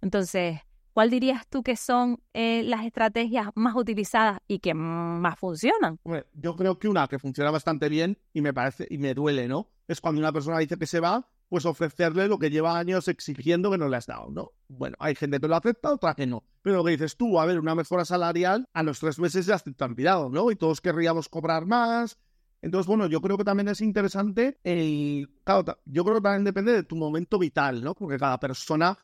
Entonces, 0.02 0.60
¿Cuál 0.92 1.10
dirías 1.10 1.46
tú 1.48 1.62
que 1.62 1.76
son 1.76 2.20
eh, 2.34 2.62
las 2.64 2.84
estrategias 2.84 3.48
más 3.54 3.76
utilizadas 3.76 4.40
y 4.48 4.58
que 4.58 4.74
más 4.74 5.38
funcionan? 5.38 5.98
yo 6.34 6.56
creo 6.56 6.78
que 6.78 6.88
una 6.88 7.06
que 7.08 7.18
funciona 7.18 7.50
bastante 7.50 7.88
bien 7.88 8.18
y 8.32 8.40
me 8.40 8.52
parece 8.52 8.86
y 8.90 8.98
me 8.98 9.14
duele, 9.14 9.48
¿no? 9.48 9.68
Es 9.86 10.00
cuando 10.00 10.20
una 10.20 10.32
persona 10.32 10.58
dice 10.58 10.76
que 10.76 10.86
se 10.86 11.00
va, 11.00 11.28
pues 11.48 11.66
ofrecerle 11.66 12.28
lo 12.28 12.38
que 12.38 12.50
lleva 12.50 12.78
años 12.78 13.08
exigiendo 13.08 13.70
que 13.70 13.78
no 13.78 13.88
le 13.88 13.96
has 13.96 14.06
dado, 14.06 14.30
¿no? 14.30 14.52
Bueno, 14.68 14.96
hay 15.00 15.14
gente 15.14 15.40
que 15.40 15.48
lo 15.48 15.56
acepta, 15.56 15.92
otra 15.92 16.14
que 16.14 16.26
no. 16.26 16.44
Pero 16.62 16.76
lo 16.76 16.84
que 16.84 16.92
dices 16.92 17.16
tú, 17.16 17.40
a 17.40 17.46
ver, 17.46 17.58
una 17.58 17.74
mejora 17.74 18.04
salarial, 18.04 18.68
a 18.72 18.82
los 18.82 19.00
tres 19.00 19.18
meses 19.18 19.46
ya 19.46 19.58
te 19.58 19.84
han 19.84 19.94
pillado, 19.94 20.28
¿no? 20.28 20.50
Y 20.50 20.56
todos 20.56 20.80
querríamos 20.80 21.28
cobrar 21.28 21.66
más. 21.66 22.18
Entonces, 22.62 22.86
bueno, 22.86 23.06
yo 23.06 23.20
creo 23.20 23.36
que 23.36 23.44
también 23.44 23.68
es 23.68 23.80
interesante 23.80 24.58
el... 24.62 25.28
Claro, 25.44 25.64
yo 25.86 26.04
creo 26.04 26.16
que 26.16 26.22
también 26.22 26.44
depende 26.44 26.72
de 26.72 26.82
tu 26.82 26.94
momento 26.94 27.38
vital, 27.38 27.82
¿no? 27.82 27.94
Porque 27.94 28.18
cada 28.18 28.38
persona 28.38 28.96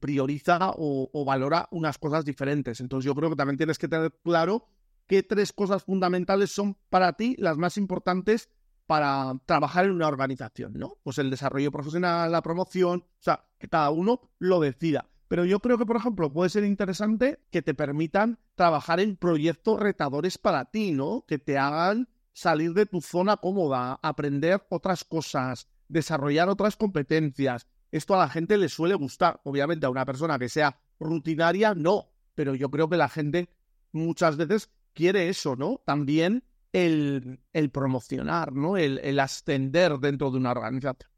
prioriza 0.00 0.72
o, 0.76 1.24
valora 1.24 1.68
unas 1.70 1.98
cosas 1.98 2.24
diferentes. 2.24 2.80
Entonces 2.80 3.06
yo 3.06 3.14
creo 3.14 3.30
que 3.30 3.36
también 3.36 3.56
tienes 3.56 3.78
que 3.78 3.88
tener 3.88 4.12
claro 4.22 4.66
qué 5.06 5.22
tres 5.22 5.52
cosas 5.52 5.84
fundamentales 5.84 6.50
son 6.50 6.76
para 6.88 7.12
ti 7.14 7.36
las 7.38 7.56
más 7.56 7.76
importantes 7.76 8.48
para 8.86 9.34
trabajar 9.46 9.84
en 9.84 9.92
una 9.92 10.08
organización, 10.08 10.72
¿no? 10.74 10.96
Pues 11.04 11.18
el 11.18 11.30
desarrollo 11.30 11.70
profesional, 11.70 12.32
la 12.32 12.42
promoción, 12.42 13.04
o 13.06 13.22
sea, 13.22 13.44
que 13.58 13.68
cada 13.68 13.90
uno 13.90 14.20
lo 14.38 14.58
decida. 14.60 15.08
Pero 15.28 15.44
yo 15.44 15.60
creo 15.60 15.78
que, 15.78 15.86
por 15.86 15.96
ejemplo, 15.96 16.32
puede 16.32 16.50
ser 16.50 16.64
interesante 16.64 17.38
que 17.52 17.62
te 17.62 17.72
permitan 17.72 18.40
trabajar 18.56 18.98
en 18.98 19.16
proyectos 19.16 19.78
retadores 19.78 20.38
para 20.38 20.64
ti, 20.64 20.90
¿no? 20.90 21.24
Que 21.28 21.38
te 21.38 21.56
hagan 21.56 22.08
salir 22.32 22.72
de 22.72 22.86
tu 22.86 23.00
zona 23.00 23.36
cómoda, 23.36 24.00
aprender 24.02 24.66
otras 24.70 25.04
cosas, 25.04 25.68
desarrollar 25.86 26.48
otras 26.48 26.76
competencias, 26.76 27.68
esto 27.90 28.14
a 28.14 28.18
la 28.18 28.28
gente 28.28 28.56
le 28.56 28.68
suele 28.68 28.94
gustar. 28.94 29.40
Obviamente 29.44 29.86
a 29.86 29.90
una 29.90 30.04
persona 30.04 30.38
que 30.38 30.48
sea 30.48 30.78
rutinaria, 30.98 31.74
no. 31.74 32.10
Pero 32.34 32.54
yo 32.54 32.70
creo 32.70 32.88
que 32.88 32.96
la 32.96 33.08
gente 33.08 33.48
muchas 33.92 34.36
veces 34.36 34.70
quiere 34.92 35.28
eso, 35.28 35.56
¿no? 35.56 35.80
También 35.84 36.44
el, 36.72 37.40
el 37.52 37.70
promocionar, 37.70 38.52
¿no? 38.52 38.76
El, 38.76 38.98
el, 38.98 39.18
ascender 39.18 39.98
dentro 39.98 40.30
de 40.30 40.38
una 40.38 40.52
organización. 40.52 41.10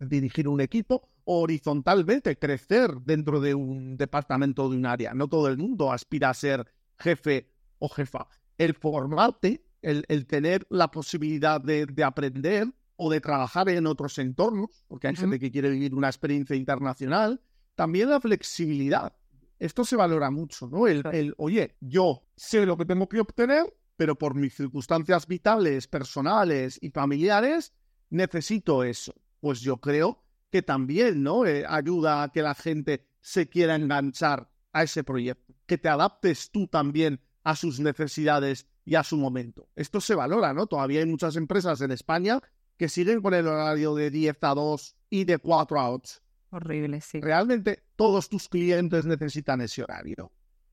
Dirigir 0.00 0.48
un 0.48 0.60
equipo 0.60 1.10
horizontalmente, 1.24 2.38
crecer 2.38 2.90
dentro 3.02 3.40
de 3.40 3.54
un 3.54 3.96
departamento 3.96 4.68
de 4.68 4.76
un 4.76 4.86
área. 4.86 5.14
No 5.14 5.28
todo 5.28 5.48
el 5.48 5.58
mundo 5.58 5.92
aspira 5.92 6.30
a 6.30 6.34
ser 6.34 6.66
jefe 6.98 7.52
o 7.78 7.88
jefa. 7.88 8.26
El 8.58 8.74
formarte, 8.74 9.64
el, 9.82 10.04
el 10.08 10.26
tener 10.26 10.66
la 10.70 10.90
posibilidad 10.90 11.60
de, 11.60 11.86
de 11.86 12.04
aprender, 12.04 12.66
o 13.02 13.08
de 13.08 13.22
trabajar 13.22 13.70
en 13.70 13.86
otros 13.86 14.18
entornos, 14.18 14.84
porque 14.86 15.08
hay 15.08 15.16
gente 15.16 15.38
que 15.38 15.50
quiere 15.50 15.70
vivir 15.70 15.94
una 15.94 16.08
experiencia 16.08 16.54
internacional. 16.54 17.40
También 17.74 18.10
la 18.10 18.20
flexibilidad. 18.20 19.16
Esto 19.58 19.86
se 19.86 19.96
valora 19.96 20.30
mucho, 20.30 20.68
¿no? 20.68 20.86
El, 20.86 21.02
el, 21.10 21.34
oye, 21.38 21.76
yo 21.80 22.26
sé 22.36 22.66
lo 22.66 22.76
que 22.76 22.84
tengo 22.84 23.08
que 23.08 23.20
obtener, 23.20 23.74
pero 23.96 24.16
por 24.16 24.34
mis 24.34 24.54
circunstancias 24.54 25.26
vitales, 25.26 25.86
personales 25.86 26.78
y 26.82 26.90
familiares, 26.90 27.72
necesito 28.10 28.84
eso. 28.84 29.14
Pues 29.40 29.62
yo 29.62 29.78
creo 29.78 30.22
que 30.50 30.60
también, 30.60 31.22
¿no? 31.22 31.46
Eh, 31.46 31.64
ayuda 31.66 32.22
a 32.22 32.28
que 32.30 32.42
la 32.42 32.54
gente 32.54 33.06
se 33.22 33.48
quiera 33.48 33.76
enganchar 33.76 34.50
a 34.74 34.82
ese 34.82 35.04
proyecto. 35.04 35.54
que 35.64 35.78
te 35.78 35.88
adaptes 35.88 36.50
tú 36.50 36.66
también 36.66 37.20
a 37.44 37.56
sus 37.56 37.80
necesidades 37.80 38.66
y 38.84 38.96
a 38.96 39.04
su 39.04 39.16
momento. 39.16 39.68
Esto 39.74 40.02
se 40.02 40.14
valora, 40.14 40.52
¿no? 40.52 40.66
Todavía 40.66 41.00
hay 41.00 41.06
muchas 41.06 41.36
empresas 41.36 41.80
en 41.80 41.92
España 41.92 42.40
que 42.80 42.88
siguen 42.88 43.20
con 43.20 43.34
el 43.34 43.46
horario 43.46 43.94
de 43.94 44.10
10 44.10 44.38
a 44.40 44.54
2 44.54 44.96
y 45.10 45.24
de 45.24 45.36
4 45.36 45.78
a 45.78 45.90
8. 45.90 46.14
Horrible, 46.48 47.02
sí. 47.02 47.20
Realmente 47.20 47.82
todos 47.94 48.30
tus 48.30 48.48
clientes 48.48 49.04
necesitan 49.04 49.60
ese 49.60 49.82
horario. 49.82 50.32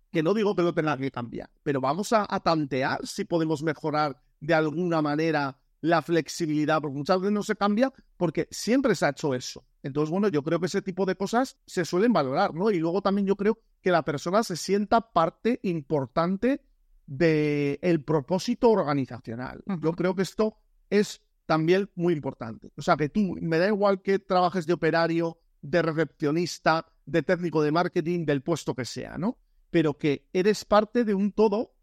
Que 0.10 0.24
no 0.24 0.34
digo 0.34 0.56
que 0.56 0.62
lo 0.62 0.74
tengan 0.74 1.00
que 1.00 1.12
cambiar, 1.12 1.50
pero 1.64 1.82
vamos 1.82 2.14
a, 2.14 2.26
a 2.30 2.40
tantear 2.40 3.06
si 3.06 3.26
podemos 3.26 3.62
mejorar 3.62 4.16
de 4.40 4.54
alguna 4.54 5.02
manera 5.02 5.60
la 5.82 6.02
flexibilidad, 6.02 6.80
porque 6.80 6.98
muchas 6.98 7.20
veces 7.20 7.34
no 7.34 7.44
se 7.44 7.58
cambia 7.58 7.92
porque 8.16 8.48
siempre 8.52 8.96
se 8.96 9.06
ha 9.06 9.10
hecho 9.10 9.36
eso. 9.36 9.66
Entonces, 9.84 10.10
bueno, 10.10 10.30
yo 10.30 10.44
creo 10.44 10.62
que 10.62 10.68
ese 10.68 10.82
tipo 10.82 11.06
de 11.06 11.18
cosas 11.18 11.58
se 11.66 11.84
suelen 11.84 12.14
valorar, 12.14 12.54
¿no? 12.54 12.72
Y 12.72 12.80
luego 12.80 13.02
también 13.02 13.28
yo 13.28 13.36
creo 13.36 13.60
que 13.82 13.92
la 13.92 14.04
persona 14.04 14.44
se 14.44 14.56
sienta 14.56 15.12
parte 15.12 15.60
importante 15.64 16.64
del 17.06 17.80
el 17.82 18.02
propósito 18.02 18.70
organizacional. 18.70 19.62
Yo 19.82 19.92
creo 19.92 20.16
que 20.16 20.22
esto 20.22 20.56
es 20.90 21.27
también 21.48 21.90
muy 21.96 22.14
importante. 22.14 22.72
O 22.78 22.82
sea, 22.84 22.96
que 22.96 23.10
tú, 23.10 23.36
me 23.42 23.58
da 23.58 23.68
igual 23.68 24.02
que 24.02 24.20
trabajes 24.20 24.68
de 24.68 24.74
operario, 24.74 25.40
de 25.62 25.82
recepcionista, 25.82 26.86
de 27.06 27.24
técnico 27.24 27.64
de 27.64 27.72
marketing, 27.72 28.26
del 28.26 28.44
puesto 28.44 28.76
que 28.76 28.86
sea, 28.86 29.18
¿no? 29.18 29.40
Pero 29.72 29.98
que 29.98 30.28
eres 30.34 30.66
parte 30.66 31.04
de 31.04 31.16
un 31.16 31.32
todo 31.32 31.74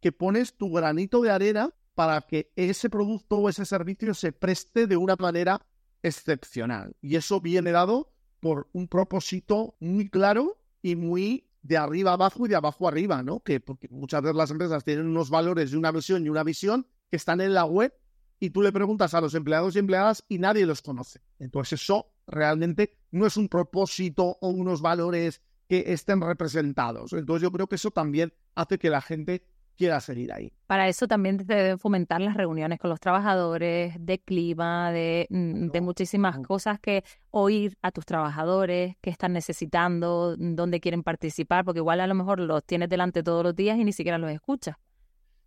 que 0.00 0.12
pones 0.12 0.56
tu 0.56 0.70
granito 0.70 1.22
de 1.22 1.30
arena 1.30 1.70
para 1.94 2.20
que 2.22 2.52
ese 2.56 2.90
producto 2.90 3.38
o 3.38 3.48
ese 3.48 3.64
servicio 3.64 4.12
se 4.14 4.32
preste 4.32 4.86
de 4.86 4.96
una 4.96 5.16
manera 5.16 5.64
excepcional. 6.02 6.96
Y 7.00 7.16
eso 7.16 7.40
viene 7.40 7.70
dado 7.70 8.12
por 8.40 8.68
un 8.72 8.88
propósito 8.88 9.76
muy 9.78 10.10
claro 10.10 10.60
y 10.82 10.96
muy 10.96 11.48
de 11.62 11.78
arriba 11.78 12.12
abajo 12.12 12.44
y 12.44 12.48
de 12.48 12.56
abajo 12.56 12.88
arriba, 12.88 13.22
¿no? 13.22 13.40
Que 13.40 13.60
porque 13.60 13.88
muchas 13.88 14.22
veces 14.22 14.36
las 14.36 14.50
empresas 14.50 14.84
tienen 14.84 15.06
unos 15.06 15.30
valores 15.30 15.72
y 15.72 15.76
una 15.76 15.92
visión 15.92 16.26
y 16.26 16.28
una 16.28 16.42
visión 16.42 16.86
que 17.10 17.16
están 17.16 17.40
en 17.40 17.54
la 17.54 17.64
web 17.64 17.94
y 18.40 18.50
tú 18.50 18.62
le 18.62 18.72
preguntas 18.72 19.14
a 19.14 19.20
los 19.20 19.34
empleados 19.34 19.76
y 19.76 19.78
empleadas 19.78 20.24
y 20.28 20.38
nadie 20.38 20.66
los 20.66 20.82
conoce. 20.82 21.20
Entonces 21.38 21.82
eso 21.82 22.12
realmente 22.26 22.98
no 23.10 23.26
es 23.26 23.36
un 23.36 23.48
propósito 23.48 24.38
o 24.40 24.48
unos 24.48 24.82
valores 24.82 25.42
que 25.68 25.84
estén 25.92 26.20
representados. 26.20 27.12
Entonces 27.12 27.42
yo 27.42 27.50
creo 27.50 27.66
que 27.66 27.76
eso 27.76 27.90
también 27.90 28.32
hace 28.54 28.78
que 28.78 28.90
la 28.90 29.00
gente 29.00 29.44
quiera 29.76 30.00
seguir 30.00 30.32
ahí. 30.32 30.52
Para 30.66 30.88
eso 30.88 31.06
también 31.08 31.38
te 31.38 31.54
deben 31.54 31.78
fomentar 31.78 32.20
las 32.20 32.36
reuniones 32.36 32.78
con 32.78 32.90
los 32.90 33.00
trabajadores, 33.00 33.94
de 33.98 34.18
clima, 34.20 34.92
de, 34.92 35.26
mm, 35.30 35.68
de 35.68 35.80
muchísimas 35.80 36.38
cosas 36.46 36.78
que 36.80 37.04
oír 37.30 37.76
a 37.82 37.90
tus 37.90 38.06
trabajadores, 38.06 38.96
qué 39.00 39.10
están 39.10 39.32
necesitando, 39.32 40.36
dónde 40.36 40.80
quieren 40.80 41.02
participar, 41.02 41.64
porque 41.64 41.80
igual 41.80 42.00
a 42.00 42.06
lo 42.06 42.14
mejor 42.14 42.40
los 42.40 42.64
tienes 42.64 42.88
delante 42.88 43.22
todos 43.22 43.42
los 43.42 43.54
días 43.54 43.78
y 43.78 43.84
ni 43.84 43.92
siquiera 43.92 44.18
los 44.18 44.30
escuchas. 44.30 44.76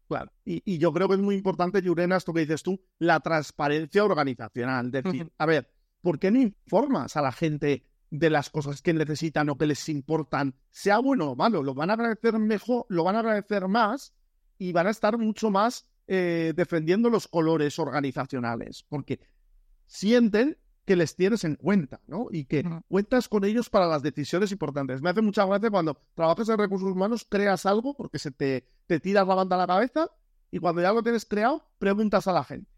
Claro, 0.07 0.31
y, 0.45 0.77
yo 0.77 0.93
creo 0.93 1.09
que 1.09 1.15
es 1.15 1.19
muy 1.19 1.35
importante, 1.35 1.81
Yurena, 1.81 2.15
esto 2.15 2.33
que 2.33 2.41
dices 2.41 2.63
tú, 2.63 2.79
la 2.97 3.19
transparencia 3.19 4.05
organizacional. 4.05 4.89
Decir, 4.89 5.31
a 5.37 5.45
ver, 5.45 5.69
¿por 6.01 6.17
qué 6.17 6.31
no 6.31 6.39
informas 6.39 7.17
a 7.17 7.21
la 7.21 7.33
gente 7.33 7.83
de 8.09 8.29
las 8.29 8.49
cosas 8.49 8.81
que 8.81 8.93
necesitan 8.93 9.49
o 9.49 9.57
que 9.57 9.65
les 9.65 9.89
importan, 9.89 10.55
sea 10.69 10.99
bueno 10.99 11.31
o 11.31 11.35
malo? 11.35 11.61
Lo 11.61 11.73
van 11.73 11.89
a 11.89 11.93
agradecer 11.93 12.39
mejor, 12.39 12.85
lo 12.87 13.03
van 13.03 13.17
a 13.17 13.19
agradecer 13.19 13.67
más 13.67 14.13
y 14.57 14.71
van 14.71 14.87
a 14.87 14.91
estar 14.91 15.17
mucho 15.17 15.51
más 15.51 15.85
eh, 16.07 16.53
defendiendo 16.55 17.09
los 17.09 17.27
colores 17.27 17.77
organizacionales, 17.77 18.85
porque 18.87 19.19
sienten 19.87 20.57
que 20.87 20.95
les 20.95 21.17
tienes 21.17 21.43
en 21.43 21.55
cuenta, 21.55 21.99
¿no? 22.07 22.27
Y 22.31 22.45
que 22.45 22.63
cuentas 22.87 23.27
con 23.27 23.43
ellos 23.43 23.69
para 23.69 23.87
las 23.87 24.01
decisiones 24.01 24.53
importantes. 24.53 25.01
Me 25.01 25.09
hace 25.09 25.21
mucha 25.21 25.45
gracia 25.45 25.69
cuando 25.69 26.01
trabajas 26.15 26.47
en 26.47 26.57
recursos 26.57 26.89
humanos, 26.89 27.27
creas 27.29 27.65
algo 27.65 27.93
porque 27.93 28.17
se 28.19 28.31
te, 28.31 28.65
te 28.87 29.01
tiras 29.01 29.27
la 29.27 29.35
banda 29.35 29.57
a 29.57 29.59
la 29.59 29.67
cabeza 29.67 30.09
y 30.49 30.59
cuando 30.59 30.81
ya 30.81 30.93
lo 30.93 31.03
tienes 31.03 31.25
creado, 31.25 31.61
preguntas 31.77 32.25
a 32.29 32.31
la 32.31 32.45
gente. 32.45 32.71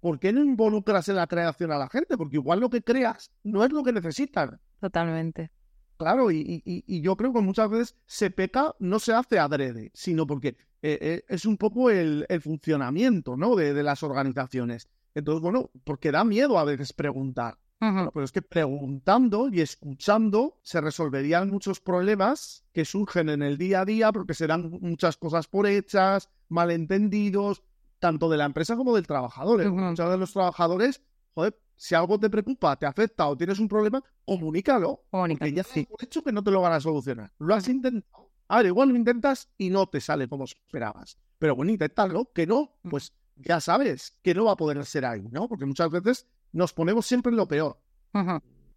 ¿Por 0.00 0.18
qué 0.18 0.32
no 0.32 0.42
involucras 0.42 1.08
en 1.08 1.16
la 1.16 1.28
creación 1.28 1.70
a 1.70 1.78
la 1.78 1.88
gente? 1.88 2.18
Porque 2.18 2.36
igual 2.36 2.58
lo 2.58 2.68
que 2.68 2.82
creas 2.82 3.30
no 3.44 3.64
es 3.64 3.72
lo 3.72 3.84
que 3.84 3.92
necesitan. 3.92 4.60
Totalmente. 4.80 5.52
Claro, 5.96 6.32
y, 6.32 6.62
y, 6.64 7.00
yo 7.00 7.16
creo 7.16 7.32
que 7.32 7.40
muchas 7.40 7.70
veces 7.70 7.96
se 8.06 8.30
peca, 8.30 8.74
no 8.80 8.98
se 8.98 9.14
hace 9.14 9.38
adrede, 9.38 9.92
sino 9.94 10.26
porque 10.26 10.56
eh, 10.82 10.98
eh, 11.00 11.24
es 11.28 11.46
un 11.46 11.56
poco 11.56 11.90
el, 11.90 12.26
funcionamiento 12.42 13.36
¿no? 13.36 13.54
de, 13.54 13.82
las 13.84 14.02
organizaciones. 14.02 14.88
Entonces, 15.14 15.40
bueno, 15.40 15.70
porque 15.84 16.10
da 16.10 16.24
miedo 16.24 16.58
a 16.58 16.64
veces 16.64 16.92
preguntar. 16.92 17.58
pero 17.78 18.24
es 18.24 18.32
que 18.32 18.40
preguntando 18.40 19.48
y 19.52 19.60
escuchando 19.60 20.58
se 20.62 20.80
resolverían 20.80 21.50
muchos 21.50 21.80
problemas 21.80 22.64
que 22.72 22.84
surgen 22.86 23.28
en 23.28 23.42
el 23.42 23.58
día 23.58 23.82
a 23.82 23.84
día 23.84 24.10
porque 24.10 24.32
serán 24.32 24.70
muchas 24.80 25.18
cosas 25.18 25.48
por 25.48 25.66
hechas, 25.66 26.30
malentendidos, 26.48 27.62
tanto 27.98 28.30
de 28.30 28.38
la 28.38 28.46
empresa 28.46 28.76
como 28.76 28.94
del 28.94 29.06
trabajador. 29.06 29.60
¿eh? 29.60 29.68
Muchos 29.68 30.10
de 30.10 30.16
los 30.16 30.32
trabajadores, 30.32 31.02
joder, 31.34 31.58
si 31.76 31.94
algo 31.94 32.18
te 32.18 32.30
preocupa, 32.30 32.76
te 32.76 32.86
afecta 32.86 33.28
o 33.28 33.36
tienes 33.36 33.58
un 33.58 33.68
problema, 33.68 34.02
comunícalo. 34.24 35.02
Comunícalo. 35.10 35.38
Porque 35.38 35.52
ya 35.54 35.64
sí. 35.64 35.86
hecho 36.00 36.22
que 36.22 36.32
no 36.32 36.42
te 36.42 36.50
lo 36.50 36.60
van 36.60 36.72
a 36.72 36.80
solucionar. 36.80 37.32
Lo 37.38 37.54
has 37.54 37.68
intentado. 37.68 38.30
A 38.48 38.58
ver, 38.58 38.66
igual 38.66 38.90
lo 38.90 38.96
intentas 38.96 39.48
y 39.58 39.70
no 39.70 39.86
te 39.86 40.00
sale 40.00 40.28
como 40.28 40.44
esperabas. 40.44 41.18
Pero 41.38 41.56
bueno, 41.56 41.72
inténtalo, 41.72 42.30
que 42.32 42.46
no, 42.46 42.76
pues 42.88 43.12
ya 43.36 43.60
sabes 43.60 44.18
que 44.22 44.34
no 44.34 44.44
va 44.44 44.52
a 44.52 44.56
poder 44.56 44.84
ser 44.84 45.04
ahí, 45.04 45.22
¿no? 45.30 45.48
Porque 45.48 45.66
muchas 45.66 45.90
veces 45.90 46.26
nos 46.52 46.72
ponemos 46.72 47.06
siempre 47.06 47.30
en 47.30 47.36
lo 47.36 47.48
peor. 47.48 47.78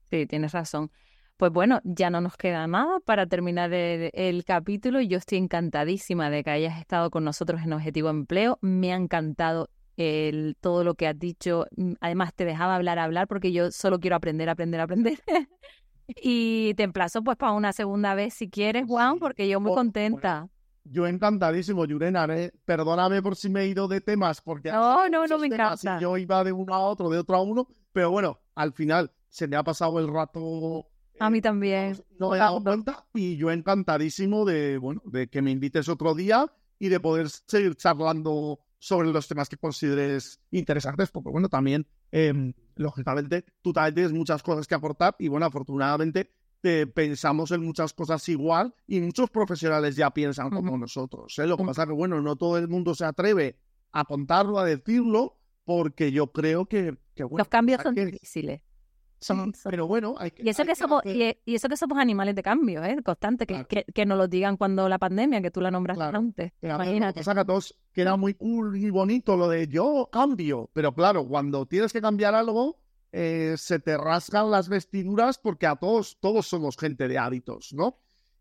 Sí, 0.10 0.26
tienes 0.26 0.52
razón. 0.52 0.92
Pues 1.38 1.52
bueno, 1.52 1.82
ya 1.84 2.10
no 2.10 2.20
nos 2.20 2.36
queda 2.36 2.66
nada 2.66 3.00
para 3.02 3.28
terminar 3.28 3.72
el, 3.72 4.44
capítulo. 4.44 5.00
Yo 5.02 5.20
estoy 5.20 5.38
encantadísima 5.38 6.32
de 6.32 6.44
que 6.44 6.50
hayas 6.50 6.80
estado 6.80 7.12
con 7.12 7.24
nosotros 7.24 7.62
en 7.62 7.74
Objetivo 7.74 8.10
Empleo. 8.10 8.58
Me 8.62 8.92
ha 8.92 8.96
encantado 8.96 9.70
el, 9.98 10.58
todo 10.60 10.84
lo 10.84 10.96
que 10.96 11.08
has 11.08 11.20
dicho. 11.20 11.68
Mm, 11.76 11.94
además, 12.02 12.34
te 12.34 12.46
dejaba 12.46 12.76
hablar, 12.76 12.98
hablar, 12.98 13.28
porque 13.28 13.52
yo 13.52 13.70
solo 13.70 14.00
quiero 14.00 14.16
aprender, 14.16 14.50
aprender, 14.50 14.80
aprender. 14.82 15.20
y 16.08 16.74
te 16.74 16.82
emplazo 16.84 17.24
pues 17.24 17.38
para 17.38 17.52
una 17.52 17.72
segunda 17.72 18.16
vez 18.16 18.34
si 18.34 18.50
quieres, 18.50 18.86
Juan, 18.88 19.20
porque 19.20 19.48
yo 19.48 19.60
muy 19.60 19.76
contenta. 19.76 20.50
Yo 20.92 21.08
encantadísimo, 21.08 21.86
Yurena. 21.86 22.26
¿eh? 22.30 22.52
Perdóname 22.66 23.22
por 23.22 23.36
si 23.36 23.50
me 23.50 23.62
he 23.62 23.68
ido 23.68 23.88
de 23.88 24.02
temas, 24.02 24.42
porque 24.42 24.72
no, 24.72 25.08
no, 25.10 25.28
no 25.28 25.40
me 25.40 25.48
encanta. 25.48 26.00
Yo 26.00 26.18
iba 26.18 26.44
de 26.44 26.52
uno 26.52 26.74
a 26.74 26.80
otro, 26.80 27.10
de 27.10 27.20
otro 27.20 27.36
a 27.36 27.42
uno, 27.42 27.68
pero 27.92 28.12
bueno, 28.12 28.40
al 28.56 28.74
final 28.74 29.12
se 29.30 29.48
me 29.48 29.56
ha 29.56 29.64
pasado 29.64 30.00
el 30.00 30.08
rato 30.08 30.88
a 31.20 31.30
mí 31.30 31.42
también. 31.42 31.98
No 32.20 32.30
me 32.30 32.38
he 32.38 32.40
dado 32.40 32.64
cuenta 32.64 33.06
y 33.14 33.38
yo 33.38 33.52
encantadísimo 33.52 34.46
de, 34.46 34.78
bueno, 34.78 35.02
de 35.06 35.28
que 35.28 35.42
me 35.42 35.52
invites 35.52 35.90
otro 35.90 36.14
día 36.14 36.52
y 36.80 36.90
de 36.90 37.00
poder 37.00 37.30
seguir 37.30 37.76
charlando 37.76 38.60
sobre 38.80 39.12
los 39.12 39.28
temas 39.28 39.50
que 39.50 39.58
consideres 39.58 40.40
interesantes, 40.52 41.10
porque 41.10 41.32
bueno, 41.32 41.50
también, 41.50 41.88
em, 42.12 42.54
lógicamente, 42.76 43.46
tú 43.64 43.74
también 43.74 43.96
tienes 43.96 44.14
muchas 44.14 44.44
cosas 44.44 44.68
que 44.68 44.76
aportar 44.76 45.16
y 45.18 45.28
bueno, 45.28 45.48
afortunadamente 45.48 46.32
pensamos 46.94 47.52
en 47.52 47.64
muchas 47.64 47.94
cosas 47.94 48.28
igual 48.30 48.74
y 48.88 49.00
muchos 49.00 49.30
profesionales 49.30 49.96
ya 49.96 50.12
piensan 50.12 50.50
como 50.50 50.78
nosotros. 50.78 51.38
¿eh? 51.40 51.48
Lo 51.48 51.58
que 51.58 51.64
pasa 51.64 51.84
es 51.84 51.88
que, 51.90 51.94
bueno, 51.94 52.22
no 52.22 52.36
todo 52.36 52.58
el 52.58 52.68
mundo 52.68 52.96
se 52.96 53.06
atreve 53.06 53.58
a 53.92 54.04
contarlo, 54.06 54.60
a 54.60 54.66
decirlo, 54.66 55.38
porque 55.64 56.12
yo 56.12 56.32
creo 56.32 56.66
que... 56.66 56.98
Los 57.16 57.48
cambios 57.48 57.82
son 57.82 57.96
difíciles 57.96 58.62
pero 59.64 59.88
bueno, 59.88 60.16
hay 60.18 60.32
que, 60.32 60.44
y 60.44 60.50
eso 60.50 60.64
que 60.64 60.76
somos 60.76 61.02
y, 61.06 61.36
eso 61.46 61.68
que 61.68 61.78
somos 61.78 61.98
animales 61.98 62.36
de 62.36 62.44
cambio, 62.44 62.84
¿eh? 62.84 62.98
Constante, 63.04 63.48
que, 63.48 63.66
que, 63.66 64.06
nos 64.06 64.18
lo 64.18 64.28
digan 64.28 64.58
cuando 64.58 64.88
la 64.88 65.00
pandemia, 65.00 65.42
que 65.42 65.50
tú 65.50 65.60
la 65.60 65.72
nombraste 65.72 66.04
antes. 66.04 66.52
Imagínate. 66.62 67.20
Pasa 67.20 67.34
que 67.34 67.40
a 67.40 67.46
todos 67.46 67.76
queda 67.94 68.16
muy 68.16 68.36
cool 68.36 68.78
y 68.78 68.90
bonito 68.90 69.36
lo 69.36 69.50
de 69.50 69.68
yo 69.68 70.10
cambio, 70.12 70.70
pero 70.74 70.94
claro, 70.94 71.28
cuando 71.28 71.66
tienes 71.66 71.94
que 71.94 72.02
cambiar 72.02 72.36
algo, 72.36 72.78
eh, 73.12 73.56
se 73.58 73.80
te 73.80 73.98
rasgan 73.98 74.52
las 74.52 74.70
vestiduras 74.70 75.38
porque 75.38 75.68
a 75.68 75.76
todos, 75.76 76.18
todos 76.20 76.48
somos 76.48 76.78
gente 76.78 77.08
de 77.08 77.18
hábitos, 77.18 77.74
¿no? 77.74 77.98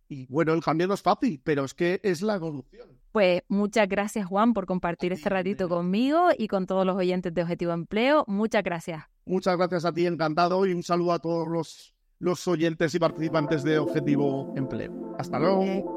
Y 0.08 0.26
bueno, 0.26 0.52
el 0.52 0.62
cambio 0.62 0.86
no 0.86 0.94
es 0.94 1.02
fácil, 1.02 1.40
pero 1.42 1.64
es 1.64 1.74
que 1.74 2.00
es 2.02 2.22
la 2.22 2.36
evolución. 2.36 2.88
Pues 3.12 3.42
muchas 3.48 3.88
gracias, 3.88 4.26
Juan, 4.26 4.52
por 4.52 4.66
compartir 4.66 5.12
este 5.12 5.30
ratito 5.30 5.68
conmigo 5.68 6.28
y 6.36 6.48
con 6.48 6.66
todos 6.66 6.84
los 6.84 6.96
oyentes 6.96 7.32
de 7.32 7.42
Objetivo 7.42 7.72
Empleo. 7.72 8.24
Muchas 8.26 8.62
gracias. 8.62 9.04
Muchas 9.24 9.56
gracias 9.56 9.84
a 9.84 9.92
ti, 9.92 10.06
encantado, 10.06 10.66
y 10.66 10.72
un 10.72 10.82
saludo 10.82 11.12
a 11.12 11.18
todos 11.18 11.48
los, 11.48 11.94
los 12.18 12.46
oyentes 12.46 12.94
y 12.94 12.98
participantes 12.98 13.64
de 13.64 13.78
Objetivo 13.78 14.52
Empleo. 14.56 15.16
Hasta 15.18 15.38
luego. 15.38 15.95